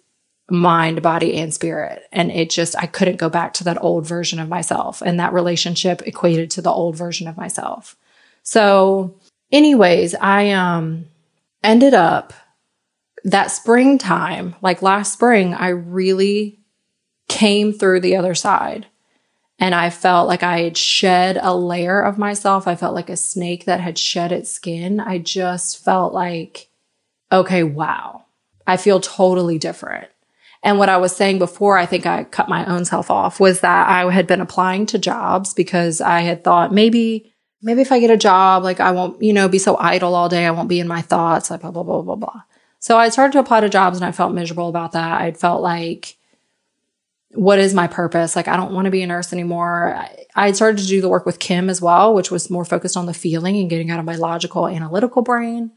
mind, 0.50 1.02
body, 1.02 1.36
and 1.36 1.54
spirit. 1.54 2.02
And 2.12 2.30
it 2.30 2.50
just, 2.50 2.76
I 2.76 2.86
couldn't 2.86 3.16
go 3.16 3.28
back 3.28 3.54
to 3.54 3.64
that 3.64 3.82
old 3.82 4.06
version 4.06 4.38
of 4.38 4.48
myself. 4.48 5.00
And 5.02 5.20
that 5.20 5.32
relationship 5.32 6.02
equated 6.06 6.50
to 6.52 6.62
the 6.62 6.70
old 6.70 6.96
version 6.96 7.28
of 7.28 7.36
myself. 7.36 7.96
So, 8.42 9.14
anyways, 9.52 10.14
I 10.14 10.50
um 10.50 11.06
ended 11.62 11.94
up 11.94 12.32
that 13.24 13.50
springtime, 13.50 14.54
like 14.62 14.82
last 14.82 15.12
spring, 15.12 15.54
I 15.54 15.68
really 15.68 16.58
came 17.28 17.72
through 17.72 18.00
the 18.00 18.16
other 18.16 18.34
side. 18.34 18.86
And 19.58 19.74
I 19.74 19.90
felt 19.90 20.26
like 20.26 20.42
I 20.42 20.60
had 20.60 20.78
shed 20.78 21.38
a 21.40 21.54
layer 21.54 22.00
of 22.00 22.16
myself. 22.16 22.66
I 22.66 22.76
felt 22.76 22.94
like 22.94 23.10
a 23.10 23.16
snake 23.16 23.66
that 23.66 23.80
had 23.80 23.98
shed 23.98 24.32
its 24.32 24.50
skin. 24.50 25.00
I 25.00 25.18
just 25.18 25.84
felt 25.84 26.14
like, 26.14 26.68
okay, 27.30 27.62
wow, 27.62 28.24
I 28.66 28.78
feel 28.78 29.00
totally 29.00 29.58
different. 29.58 30.08
And 30.62 30.78
what 30.78 30.88
I 30.88 30.98
was 30.98 31.16
saying 31.16 31.38
before, 31.38 31.78
I 31.78 31.86
think 31.86 32.04
I 32.04 32.24
cut 32.24 32.48
my 32.48 32.66
own 32.66 32.84
self 32.84 33.10
off 33.10 33.40
was 33.40 33.60
that 33.60 33.88
I 33.88 34.10
had 34.10 34.26
been 34.26 34.40
applying 34.42 34.86
to 34.86 34.98
jobs 34.98 35.54
because 35.54 36.00
I 36.00 36.20
had 36.20 36.44
thought 36.44 36.72
maybe, 36.72 37.32
maybe 37.62 37.80
if 37.80 37.90
I 37.92 37.98
get 37.98 38.10
a 38.10 38.16
job, 38.16 38.62
like 38.62 38.78
I 38.78 38.90
won't, 38.90 39.22
you 39.22 39.32
know, 39.32 39.48
be 39.48 39.58
so 39.58 39.76
idle 39.78 40.14
all 40.14 40.28
day. 40.28 40.46
I 40.46 40.50
won't 40.50 40.68
be 40.68 40.80
in 40.80 40.88
my 40.88 41.00
thoughts, 41.00 41.50
like 41.50 41.62
blah, 41.62 41.70
blah, 41.70 41.82
blah, 41.82 42.02
blah, 42.02 42.16
blah. 42.16 42.42
So 42.78 42.98
I 42.98 43.08
started 43.08 43.32
to 43.32 43.38
apply 43.38 43.60
to 43.60 43.68
jobs 43.68 43.98
and 43.98 44.04
I 44.04 44.12
felt 44.12 44.34
miserable 44.34 44.68
about 44.68 44.92
that. 44.92 45.20
I 45.20 45.32
felt 45.32 45.62
like, 45.62 46.16
what 47.32 47.58
is 47.58 47.74
my 47.74 47.86
purpose? 47.86 48.34
Like, 48.34 48.48
I 48.48 48.56
don't 48.56 48.72
want 48.72 48.86
to 48.86 48.90
be 48.90 49.02
a 49.02 49.06
nurse 49.06 49.32
anymore. 49.32 49.94
I, 49.94 50.26
I 50.34 50.52
started 50.52 50.78
to 50.78 50.86
do 50.86 51.00
the 51.00 51.08
work 51.08 51.26
with 51.26 51.38
Kim 51.38 51.70
as 51.70 51.80
well, 51.80 52.12
which 52.12 52.30
was 52.30 52.50
more 52.50 52.64
focused 52.64 52.96
on 52.96 53.06
the 53.06 53.14
feeling 53.14 53.56
and 53.56 53.70
getting 53.70 53.90
out 53.90 54.00
of 54.00 54.04
my 54.04 54.16
logical, 54.16 54.66
analytical 54.66 55.22
brain. 55.22 55.70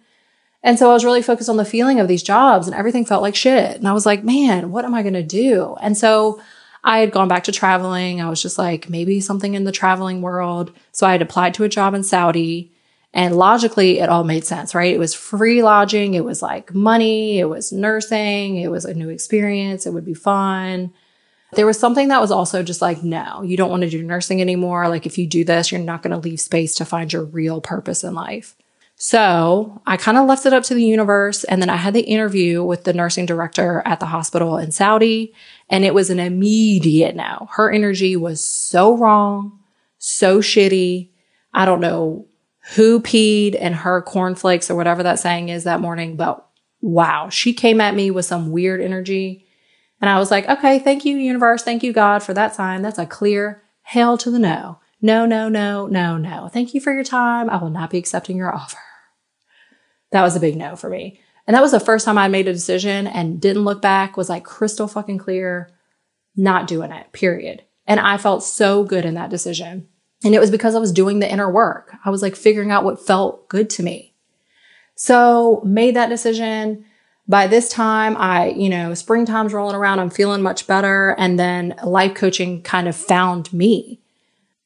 And 0.63 0.79
so 0.79 0.89
I 0.89 0.93
was 0.93 1.03
really 1.03 1.21
focused 1.21 1.49
on 1.49 1.57
the 1.57 1.65
feeling 1.65 1.99
of 1.99 2.07
these 2.07 2.23
jobs 2.23 2.67
and 2.67 2.75
everything 2.75 3.05
felt 3.05 3.21
like 3.21 3.35
shit. 3.35 3.75
And 3.75 3.87
I 3.87 3.93
was 3.93 4.05
like, 4.05 4.23
man, 4.23 4.71
what 4.71 4.85
am 4.85 4.93
I 4.93 5.01
going 5.01 5.13
to 5.13 5.23
do? 5.23 5.75
And 5.81 5.97
so 5.97 6.41
I 6.85 6.99
had 6.99 7.11
gone 7.11 7.27
back 7.27 7.43
to 7.45 7.51
traveling. 7.51 8.21
I 8.21 8.29
was 8.29 8.41
just 8.41 8.57
like, 8.57 8.89
maybe 8.89 9.19
something 9.19 9.55
in 9.55 9.65
the 9.65 9.73
traveling 9.73 10.21
world. 10.21 10.71
So 10.93 11.05
I 11.05 11.11
had 11.11 11.21
applied 11.21 11.53
to 11.55 11.65
a 11.65 11.69
job 11.69 11.93
in 11.93 12.03
Saudi 12.03 12.71
and 13.13 13.35
logically 13.35 13.99
it 13.99 14.09
all 14.09 14.23
made 14.23 14.45
sense, 14.45 14.73
right? 14.73 14.93
It 14.93 14.99
was 14.99 15.13
free 15.13 15.61
lodging. 15.61 16.13
It 16.13 16.25
was 16.25 16.41
like 16.41 16.73
money. 16.73 17.39
It 17.39 17.45
was 17.45 17.71
nursing. 17.71 18.57
It 18.57 18.71
was 18.71 18.85
a 18.85 18.93
new 18.93 19.09
experience. 19.09 19.85
It 19.85 19.93
would 19.93 20.05
be 20.05 20.15
fun. 20.15 20.93
There 21.55 21.67
was 21.67 21.77
something 21.77 22.07
that 22.07 22.21
was 22.21 22.31
also 22.31 22.63
just 22.63 22.81
like, 22.81 23.03
no, 23.03 23.43
you 23.43 23.55
don't 23.55 23.69
want 23.69 23.83
to 23.83 23.89
do 23.89 24.01
nursing 24.01 24.41
anymore. 24.41 24.89
Like, 24.89 25.05
if 25.05 25.19
you 25.19 25.27
do 25.27 25.43
this, 25.43 25.71
you're 25.71 25.79
not 25.79 26.01
going 26.01 26.09
to 26.09 26.17
leave 26.17 26.41
space 26.41 26.73
to 26.75 26.85
find 26.85 27.13
your 27.13 27.25
real 27.25 27.61
purpose 27.61 28.03
in 28.03 28.15
life. 28.15 28.55
So 28.95 29.81
I 29.85 29.97
kind 29.97 30.17
of 30.17 30.27
left 30.27 30.45
it 30.45 30.53
up 30.53 30.63
to 30.65 30.73
the 30.73 30.83
universe. 30.83 31.43
And 31.43 31.61
then 31.61 31.69
I 31.69 31.75
had 31.75 31.93
the 31.93 32.01
interview 32.01 32.63
with 32.63 32.83
the 32.83 32.93
nursing 32.93 33.25
director 33.25 33.81
at 33.85 33.99
the 33.99 34.05
hospital 34.05 34.57
in 34.57 34.71
Saudi, 34.71 35.33
and 35.69 35.83
it 35.83 35.93
was 35.93 36.09
an 36.09 36.19
immediate 36.19 37.15
no. 37.15 37.47
Her 37.51 37.71
energy 37.71 38.15
was 38.15 38.43
so 38.43 38.95
wrong, 38.95 39.59
so 39.97 40.39
shitty. 40.39 41.09
I 41.53 41.65
don't 41.65 41.81
know 41.81 42.27
who 42.75 43.01
peed 43.01 43.55
in 43.55 43.73
her 43.73 44.01
cornflakes 44.01 44.71
or 44.71 44.75
whatever 44.75 45.03
that 45.03 45.19
saying 45.19 45.49
is 45.49 45.65
that 45.65 45.81
morning, 45.81 46.15
but 46.15 46.47
wow, 46.81 47.29
she 47.29 47.53
came 47.53 47.81
at 47.81 47.95
me 47.95 48.09
with 48.09 48.25
some 48.25 48.51
weird 48.51 48.79
energy 48.79 49.43
and 50.03 50.09
I 50.09 50.19
was 50.19 50.31
like, 50.31 50.49
okay, 50.49 50.79
thank 50.79 51.05
you, 51.05 51.15
universe. 51.15 51.63
Thank 51.63 51.81
you, 51.81 51.93
God, 51.93 52.21
for 52.23 52.33
that 52.33 52.53
sign. 52.53 52.81
That's 52.81 52.99
a 52.99 53.05
clear 53.05 53.63
hell 53.83 54.17
to 54.17 54.29
the 54.29 54.37
no. 54.37 54.79
No, 55.03 55.25
no, 55.25 55.49
no, 55.49 55.85
no, 55.85 56.17
no. 56.17 56.47
Thank 56.47 56.73
you 56.73 56.79
for 56.79 56.93
your 56.93 57.03
time. 57.03 57.49
I 57.49 57.61
will 57.61 57.69
not 57.69 57.89
be 57.89 57.97
accepting 57.97 58.37
your 58.37 58.55
offer. 58.55 58.79
That 60.11 60.21
was 60.21 60.37
a 60.37 60.39
big 60.39 60.55
no 60.55 60.77
for 60.77 60.89
me. 60.89 61.19
And 61.45 61.53
that 61.53 61.61
was 61.61 61.71
the 61.71 61.79
first 61.81 62.05
time 62.05 62.17
I 62.17 62.29
made 62.29 62.47
a 62.47 62.53
decision 62.53 63.05
and 63.05 63.41
didn't 63.41 63.65
look 63.65 63.81
back, 63.81 64.15
was 64.15 64.29
like 64.29 64.45
crystal 64.45 64.87
fucking 64.87 65.17
clear, 65.17 65.69
not 66.37 66.67
doing 66.67 66.93
it, 66.93 67.11
period. 67.11 67.63
And 67.85 67.99
I 67.99 68.17
felt 68.17 68.45
so 68.45 68.85
good 68.85 69.03
in 69.03 69.15
that 69.15 69.29
decision. 69.29 69.89
And 70.23 70.33
it 70.33 70.39
was 70.39 70.51
because 70.51 70.73
I 70.73 70.79
was 70.79 70.93
doing 70.93 71.19
the 71.19 71.29
inner 71.29 71.51
work. 71.51 71.93
I 72.05 72.09
was 72.09 72.21
like 72.21 72.37
figuring 72.37 72.71
out 72.71 72.85
what 72.85 73.05
felt 73.05 73.49
good 73.49 73.69
to 73.71 73.83
me. 73.83 74.13
So 74.95 75.61
made 75.65 75.97
that 75.97 76.07
decision 76.07 76.85
by 77.27 77.47
this 77.47 77.67
time, 77.67 78.15
I, 78.15 78.51
you 78.51 78.69
know, 78.69 78.93
springtime's 78.93 79.53
rolling 79.53 79.75
around. 79.75 79.99
I'm 79.99 80.09
feeling 80.09 80.41
much 80.41 80.65
better. 80.65 81.13
And 81.17 81.37
then 81.37 81.75
life 81.83 82.15
coaching 82.15 82.61
kind 82.61 82.87
of 82.87 82.95
found 82.95 83.51
me 83.51 83.99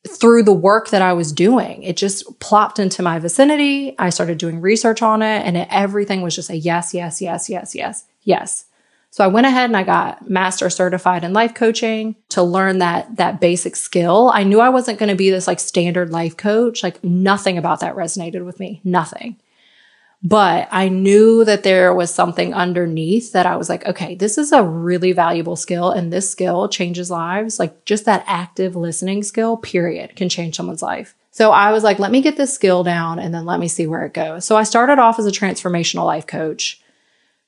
through 0.08 0.44
the 0.44 0.54
work 0.54 0.90
that 0.90 1.02
I 1.02 1.14
was 1.14 1.32
doing. 1.32 1.84
It 1.84 1.98
just 1.98 2.40
plopped 2.40 2.80
into 2.80 3.02
my 3.02 3.20
vicinity. 3.20 3.96
I 4.00 4.10
started 4.10 4.38
doing 4.38 4.62
research 4.62 5.02
on 5.02 5.22
it 5.22 5.46
and 5.46 5.58
it, 5.58 5.68
everything 5.70 6.22
was 6.22 6.36
just 6.36 6.50
a 6.50 6.58
yes, 6.58 6.94
yes, 6.94 7.22
yes, 7.22 7.50
yes, 7.50 7.76
yes, 7.76 8.06
yes. 8.24 8.66
So 9.12 9.24
I 9.24 9.28
went 9.28 9.48
ahead 9.48 9.70
and 9.70 9.78
I 9.78 9.84
got 9.84 10.30
master 10.30 10.70
certified 10.70 11.24
in 11.24 11.34
life 11.34 11.54
coaching 11.54 12.16
to 12.30 12.44
learn 12.44 12.80
that 12.80 13.16
that 13.16 13.40
basic 13.40 13.76
skill. 13.76 14.30
I 14.34 14.44
knew 14.44 14.60
I 14.60 14.70
wasn't 14.70 15.00
going 15.00 15.10
to 15.10 15.16
be 15.16 15.30
this 15.30 15.48
like 15.48 15.60
standard 15.60 16.12
life 16.12 16.38
coach. 16.38 16.84
Like 16.84 17.04
nothing 17.04 17.58
about 17.58 17.80
that 17.80 17.96
resonated 17.96 18.46
with 18.46 18.60
me. 18.60 18.82
Nothing. 18.84 19.38
But 20.28 20.68
I 20.72 20.90
knew 20.90 21.46
that 21.46 21.64
there 21.64 21.94
was 21.94 22.14
something 22.14 22.54
underneath 22.54 23.32
that 23.32 23.46
I 23.46 23.56
was 23.56 23.70
like, 23.70 23.86
okay, 23.86 24.14
this 24.14 24.38
is 24.38 24.52
a 24.52 24.62
really 24.62 25.14
valuable 25.14 25.56
skill. 25.56 25.90
And 25.90 26.12
this 26.12 26.30
skill 26.30 26.68
changes 26.68 27.10
lives. 27.10 27.60
Like 27.60 27.86
just 27.86 28.04
that 28.06 28.26
active 28.28 28.76
listening 28.76 29.24
skill, 29.24 29.56
period, 29.56 30.18
can 30.18 30.28
change 30.28 30.58
someone's 30.58 30.82
life. 30.82 31.16
So 31.32 31.52
I 31.52 31.72
was 31.72 31.82
like, 31.84 31.98
let 31.98 32.12
me 32.12 32.22
get 32.22 32.36
this 32.36 32.54
skill 32.54 32.84
down 32.84 33.20
and 33.20 33.34
then 33.34 33.46
let 33.46 33.62
me 33.62 33.70
see 33.70 33.88
where 33.88 34.06
it 34.06 34.14
goes. 34.14 34.44
So 34.44 34.58
I 34.58 34.64
started 34.64 35.00
off 35.00 35.18
as 35.18 35.26
a 35.26 35.32
transformational 35.32 36.06
life 36.06 36.28
coach, 36.28 36.82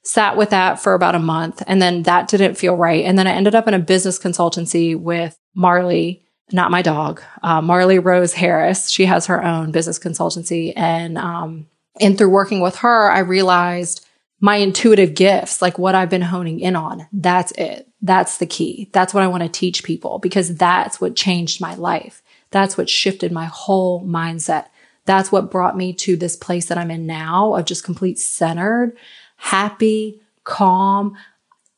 sat 0.04 0.38
with 0.38 0.52
that 0.52 0.80
for 0.80 0.94
about 0.94 1.16
a 1.16 1.20
month, 1.20 1.62
and 1.68 1.82
then 1.82 2.04
that 2.04 2.30
didn't 2.30 2.56
feel 2.56 2.78
right. 2.78 3.04
And 3.04 3.20
then 3.20 3.28
I 3.28 3.34
ended 3.34 3.56
up 3.56 3.68
in 3.68 3.74
a 3.74 3.80
business 3.80 4.18
consultancy 4.18 4.98
with 4.98 5.38
Marley 5.54 6.24
not 6.52 6.72
my 6.72 6.82
dog, 6.82 7.22
uh, 7.44 7.62
Marley 7.62 8.00
Rose 8.00 8.34
Harris. 8.34 8.90
She 8.90 9.06
has 9.06 9.28
her 9.28 9.44
own 9.44 9.72
business 9.72 10.00
consultancy. 10.00 10.74
And, 10.76 11.18
um, 11.18 11.68
and 12.00 12.18
through 12.18 12.30
working 12.30 12.62
with 12.62 12.78
her, 12.78 13.10
I 13.12 13.20
realized 13.20 14.06
my 14.40 14.56
intuitive 14.58 15.16
gifts, 15.16 15.62
like 15.62 15.78
what 15.78 15.96
I've 15.96 16.10
been 16.10 16.22
honing 16.22 16.60
in 16.60 16.76
on. 16.76 17.08
That's 17.12 17.52
it. 17.54 17.88
That's 18.02 18.38
the 18.38 18.46
key. 18.46 18.90
That's 18.94 19.14
what 19.14 19.24
I 19.24 19.28
want 19.28 19.44
to 19.44 19.50
teach 19.50 19.84
people 19.84 20.20
because 20.20 20.56
that's 20.56 21.02
what 21.02 21.16
changed 21.16 21.60
my 21.60 21.76
life. 21.76 22.22
That's 22.52 22.78
what 22.78 22.90
shifted 22.90 23.32
my 23.32 23.46
whole 23.46 24.04
mindset. 24.06 24.68
That's 25.06 25.32
what 25.32 25.52
brought 25.52 25.76
me 25.76 25.94
to 25.94 26.16
this 26.16 26.36
place 26.36 26.68
that 26.68 26.78
I'm 26.78 26.92
in 26.92 27.06
now 27.06 27.56
of 27.56 27.66
just 27.66 27.84
complete 27.84 28.20
centered, 28.20 28.96
happy, 29.38 30.22
calm. 30.44 31.18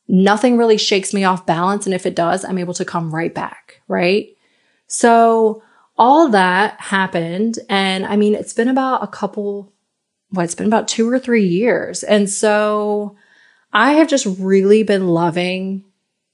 Nothing 0.06 0.56
really 0.56 0.78
shakes 0.78 1.12
me 1.12 1.24
off 1.24 1.46
balance. 1.46 1.86
And 1.86 1.94
if 1.94 2.06
it 2.06 2.14
does, 2.14 2.44
I'm 2.44 2.58
able 2.58 2.74
to 2.74 2.84
come 2.84 3.14
right 3.14 3.34
back. 3.34 3.80
Right. 3.88 4.36
So 4.86 5.62
all 5.96 6.28
that 6.28 6.80
happened. 6.80 7.58
And 7.68 8.04
I 8.06 8.16
mean, 8.16 8.34
it's 8.34 8.52
been 8.52 8.68
about 8.68 9.02
a 9.02 9.06
couple, 9.08 9.71
what, 10.32 10.44
it's 10.44 10.54
been 10.54 10.66
about 10.66 10.88
two 10.88 11.08
or 11.08 11.18
three 11.18 11.46
years. 11.46 12.02
And 12.02 12.28
so 12.28 13.16
I 13.72 13.92
have 13.92 14.08
just 14.08 14.26
really 14.38 14.82
been 14.82 15.08
loving 15.08 15.84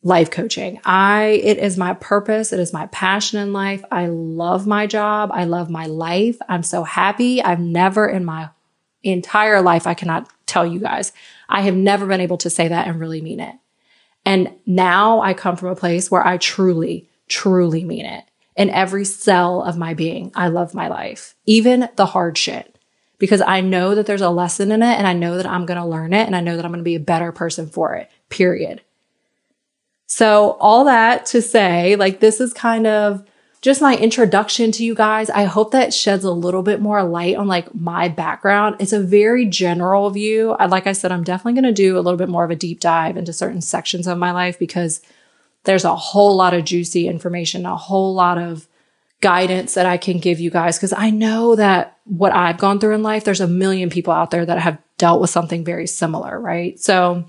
life 0.03 0.31
coaching. 0.31 0.81
I, 0.85 1.41
it 1.43 1.59
is 1.59 1.77
my 1.77 1.95
purpose. 1.95 2.53
It 2.53 2.61
is 2.61 2.73
my 2.73 2.87
passion 2.87 3.41
in 3.41 3.53
life. 3.53 3.85
I 3.91 4.07
love 4.07 4.67
my 4.67 4.87
job. 4.87 5.31
I 5.33 5.45
love 5.45 5.71
my 5.71 5.87
life. 5.87 6.39
I'm 6.49 6.63
so 6.63 6.85
happy. 6.85 7.43
I've 7.43 7.61
never 7.61 8.09
in 8.09 8.25
my 8.25 8.51
entire 9.03 9.63
life, 9.63 9.87
I 9.87 9.95
cannot 9.95 10.29
tell 10.47 10.67
you 10.67 10.81
guys, 10.81 11.13
I 11.49 11.63
have 11.63 11.75
never 11.75 12.07
been 12.07 12.21
able 12.21 12.39
to 12.39 12.51
say 12.51 12.69
that 12.69 12.87
and 12.87 12.99
really 12.99 13.21
mean 13.21 13.41
it. 13.41 13.55
And 14.25 14.55
now 14.67 15.21
I 15.21 15.35
come 15.35 15.57
from 15.57 15.69
a 15.69 15.77
place 15.77 16.11
where 16.11 16.27
I 16.27 16.37
truly, 16.37 17.09
truly 17.29 17.85
mean 17.85 18.05
it. 18.05 18.25
In 18.57 18.71
every 18.71 19.05
cell 19.05 19.63
of 19.63 19.79
my 19.79 19.95
being, 19.95 20.33
I 20.35 20.49
love 20.49 20.75
my 20.75 20.89
life, 20.89 21.37
even 21.47 21.89
the 21.95 22.07
hard 22.07 22.37
shit, 22.37 22.77
because 23.19 23.41
I 23.41 23.61
know 23.61 23.95
that 23.95 24.07
there's 24.07 24.21
a 24.21 24.31
lesson 24.31 24.73
in 24.73 24.83
it 24.83 24.97
and 24.99 25.07
I 25.07 25.13
know 25.13 25.37
that 25.37 25.47
I'm 25.47 25.67
going 25.67 25.81
to 25.81 25.87
learn 25.87 26.13
it 26.13 26.27
and 26.27 26.37
I 26.37 26.41
know 26.41 26.57
that 26.57 26.65
I'm 26.65 26.71
going 26.71 26.81
to 26.81 26.85
be 26.85 26.95
a 26.95 27.01
better 27.01 27.33
person 27.33 27.69
for 27.69 27.95
it, 27.95 28.11
period. 28.29 28.81
So, 30.07 30.53
all 30.61 30.85
that 30.85 31.27
to 31.27 31.43
say, 31.43 31.95
like, 31.97 32.21
this 32.21 32.41
is 32.41 32.55
kind 32.55 32.87
of 32.87 33.25
just 33.61 33.83
my 33.83 33.97
introduction 33.97 34.71
to 34.73 34.85
you 34.85 34.95
guys. 34.95 35.29
I 35.31 35.45
hope 35.45 35.73
that 35.73 35.93
sheds 35.93 36.25
a 36.25 36.31
little 36.31 36.63
bit 36.63 36.81
more 36.81 37.03
light 37.03 37.37
on 37.37 37.47
like 37.47 37.75
my 37.75 38.09
background. 38.09 38.77
It's 38.79 38.93
a 38.93 39.01
very 39.01 39.47
general 39.47 40.09
view. 40.11 40.53
I, 40.53 40.67
like 40.67 40.87
I 40.87 40.93
said, 40.93 41.13
I'm 41.13 41.25
definitely 41.25 41.61
going 41.61 41.75
to 41.75 41.83
do 41.83 41.99
a 41.99 42.01
little 42.01 42.17
bit 42.17 42.29
more 42.29 42.45
of 42.45 42.51
a 42.51 42.57
deep 42.57 42.81
dive 42.81 43.17
into 43.17 43.33
certain 43.33 43.61
sections 43.61 44.07
of 44.07 44.17
my 44.17 44.31
life 44.31 44.59
because 44.59 45.03
there's 45.65 45.85
a 45.85 45.97
whole 45.97 46.37
lot 46.37 46.55
of 46.55 46.65
juicy 46.65 47.09
information, 47.09 47.67
a 47.67 47.77
whole 47.77 48.15
lot 48.15 48.39
of 48.39 48.69
guidance 49.21 49.75
that 49.75 49.87
I 49.87 49.97
can 49.97 50.19
give 50.19 50.41
you 50.41 50.51
guys. 50.51 50.79
Cause 50.79 50.93
I 50.93 51.11
know 51.11 51.57
that 51.57 51.99
what 52.05 52.33
I've 52.33 52.59
gone 52.59 52.79
through 52.79 52.95
in 52.95 53.03
life, 53.03 53.25
there's 53.25 53.41
a 53.41 53.49
million 53.49 53.91
people 53.91 54.13
out 54.13 54.31
there 54.31 54.47
that 54.47 54.59
have 54.59 54.79
dealt 54.97 55.21
with 55.21 55.31
something 55.31 55.65
very 55.65 55.87
similar, 55.87 56.41
right? 56.41 56.79
So, 56.79 57.25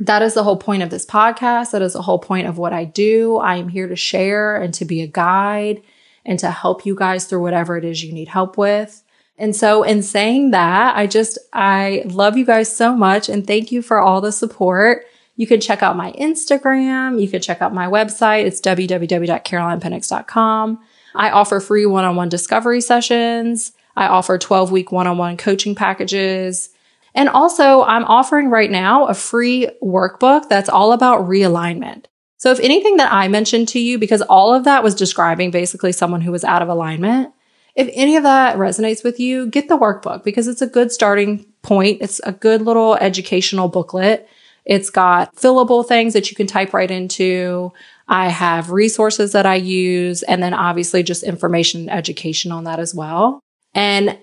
that 0.00 0.22
is 0.22 0.34
the 0.34 0.42
whole 0.42 0.56
point 0.56 0.82
of 0.82 0.90
this 0.90 1.06
podcast. 1.06 1.70
That 1.70 1.82
is 1.82 1.92
the 1.92 2.02
whole 2.02 2.18
point 2.18 2.48
of 2.48 2.58
what 2.58 2.72
I 2.72 2.84
do. 2.84 3.36
I 3.36 3.54
am 3.56 3.68
here 3.68 3.86
to 3.86 3.94
share 3.94 4.56
and 4.56 4.74
to 4.74 4.84
be 4.84 5.02
a 5.02 5.06
guide 5.06 5.82
and 6.24 6.36
to 6.40 6.50
help 6.50 6.84
you 6.84 6.96
guys 6.96 7.26
through 7.26 7.42
whatever 7.42 7.76
it 7.76 7.84
is 7.84 8.02
you 8.02 8.12
need 8.12 8.26
help 8.28 8.58
with. 8.58 9.04
And 9.36 9.54
so 9.54 9.82
in 9.82 10.02
saying 10.02 10.52
that, 10.52 10.96
I 10.96 11.06
just, 11.06 11.38
I 11.52 12.04
love 12.06 12.36
you 12.36 12.44
guys 12.44 12.74
so 12.74 12.96
much 12.96 13.28
and 13.28 13.46
thank 13.46 13.70
you 13.72 13.82
for 13.82 14.00
all 14.00 14.20
the 14.20 14.32
support. 14.32 15.04
You 15.36 15.46
can 15.46 15.60
check 15.60 15.80
out 15.82 15.96
my 15.96 16.12
Instagram. 16.12 17.20
You 17.20 17.28
can 17.28 17.42
check 17.42 17.60
out 17.60 17.74
my 17.74 17.86
website. 17.86 18.46
It's 18.46 18.60
www.carolinepinnix.com. 18.60 20.78
I 21.14 21.30
offer 21.30 21.60
free 21.60 21.86
one-on-one 21.86 22.28
discovery 22.28 22.80
sessions. 22.80 23.72
I 23.96 24.06
offer 24.06 24.38
12 24.38 24.70
week 24.70 24.92
one-on-one 24.92 25.36
coaching 25.36 25.74
packages. 25.74 26.70
And 27.14 27.28
also, 27.28 27.82
I'm 27.82 28.04
offering 28.04 28.50
right 28.50 28.70
now 28.70 29.06
a 29.06 29.14
free 29.14 29.68
workbook 29.82 30.48
that's 30.48 30.68
all 30.68 30.92
about 30.92 31.28
realignment. 31.28 32.06
So 32.38 32.50
if 32.50 32.60
anything 32.60 32.96
that 32.96 33.12
I 33.12 33.28
mentioned 33.28 33.68
to 33.68 33.78
you, 33.78 33.98
because 33.98 34.20
all 34.22 34.52
of 34.52 34.64
that 34.64 34.82
was 34.82 34.94
describing 34.94 35.50
basically 35.50 35.92
someone 35.92 36.20
who 36.20 36.32
was 36.32 36.44
out 36.44 36.60
of 36.60 36.68
alignment, 36.68 37.32
if 37.74 37.88
any 37.92 38.16
of 38.16 38.22
that 38.24 38.56
resonates 38.56 39.02
with 39.02 39.18
you, 39.18 39.46
get 39.46 39.68
the 39.68 39.78
workbook 39.78 40.24
because 40.24 40.46
it's 40.46 40.62
a 40.62 40.66
good 40.66 40.92
starting 40.92 41.46
point. 41.62 42.02
It's 42.02 42.20
a 42.24 42.32
good 42.32 42.62
little 42.62 42.96
educational 42.96 43.68
booklet. 43.68 44.28
It's 44.64 44.90
got 44.90 45.34
fillable 45.36 45.86
things 45.86 46.12
that 46.12 46.30
you 46.30 46.36
can 46.36 46.46
type 46.46 46.72
right 46.72 46.90
into. 46.90 47.72
I 48.08 48.28
have 48.28 48.70
resources 48.70 49.32
that 49.32 49.46
I 49.46 49.54
use 49.54 50.22
and 50.22 50.42
then 50.42 50.54
obviously 50.54 51.02
just 51.02 51.22
information 51.22 51.82
and 51.82 51.90
education 51.90 52.52
on 52.52 52.64
that 52.64 52.78
as 52.78 52.94
well. 52.94 53.40
And 53.74 54.18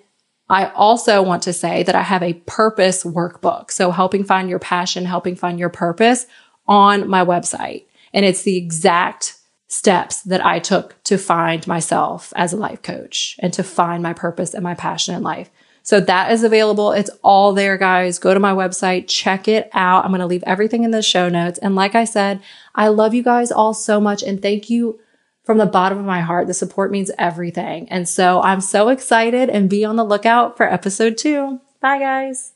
I 0.49 0.67
also 0.71 1.23
want 1.23 1.43
to 1.43 1.53
say 1.53 1.83
that 1.83 1.95
I 1.95 2.01
have 2.01 2.21
a 2.21 2.33
purpose 2.33 3.03
workbook. 3.03 3.71
So 3.71 3.89
helping 3.89 4.23
find 4.23 4.49
your 4.49 4.59
passion, 4.59 5.05
helping 5.05 5.35
find 5.35 5.57
your 5.57 5.69
purpose 5.69 6.27
on 6.67 7.07
my 7.09 7.23
website. 7.23 7.85
And 8.13 8.25
it's 8.25 8.43
the 8.43 8.57
exact 8.57 9.37
steps 9.69 10.21
that 10.23 10.45
I 10.45 10.59
took 10.59 11.01
to 11.05 11.17
find 11.17 11.65
myself 11.65 12.33
as 12.35 12.51
a 12.51 12.57
life 12.57 12.81
coach 12.81 13.37
and 13.39 13.53
to 13.53 13.63
find 13.63 14.03
my 14.03 14.11
purpose 14.11 14.53
and 14.53 14.63
my 14.63 14.75
passion 14.75 15.15
in 15.15 15.23
life. 15.23 15.49
So 15.83 15.99
that 15.99 16.31
is 16.31 16.43
available. 16.43 16.91
It's 16.91 17.09
all 17.23 17.53
there, 17.53 17.77
guys. 17.77 18.19
Go 18.19 18.33
to 18.33 18.39
my 18.39 18.53
website, 18.53 19.07
check 19.07 19.47
it 19.47 19.69
out. 19.73 20.05
I'm 20.05 20.11
going 20.11 20.21
to 20.21 20.27
leave 20.27 20.43
everything 20.45 20.83
in 20.83 20.91
the 20.91 21.01
show 21.01 21.27
notes. 21.27 21.59
And 21.59 21.75
like 21.75 21.95
I 21.95 22.05
said, 22.05 22.41
I 22.75 22.87
love 22.89 23.13
you 23.13 23.23
guys 23.23 23.51
all 23.51 23.73
so 23.73 23.99
much 23.99 24.21
and 24.21 24.41
thank 24.41 24.69
you 24.69 24.99
from 25.43 25.57
the 25.57 25.65
bottom 25.65 25.97
of 25.97 26.05
my 26.05 26.21
heart. 26.21 26.47
The 26.47 26.53
support 26.53 26.91
means 26.91 27.11
everything. 27.17 27.89
And 27.89 28.07
so 28.07 28.41
I'm 28.41 28.61
so 28.61 28.89
excited 28.89 29.49
and 29.49 29.69
be 29.69 29.83
on 29.83 29.95
the 29.95 30.05
lookout 30.05 30.55
for 30.55 30.71
episode 30.71 31.17
two. 31.17 31.59
Bye, 31.81 31.99
guys. 31.99 32.53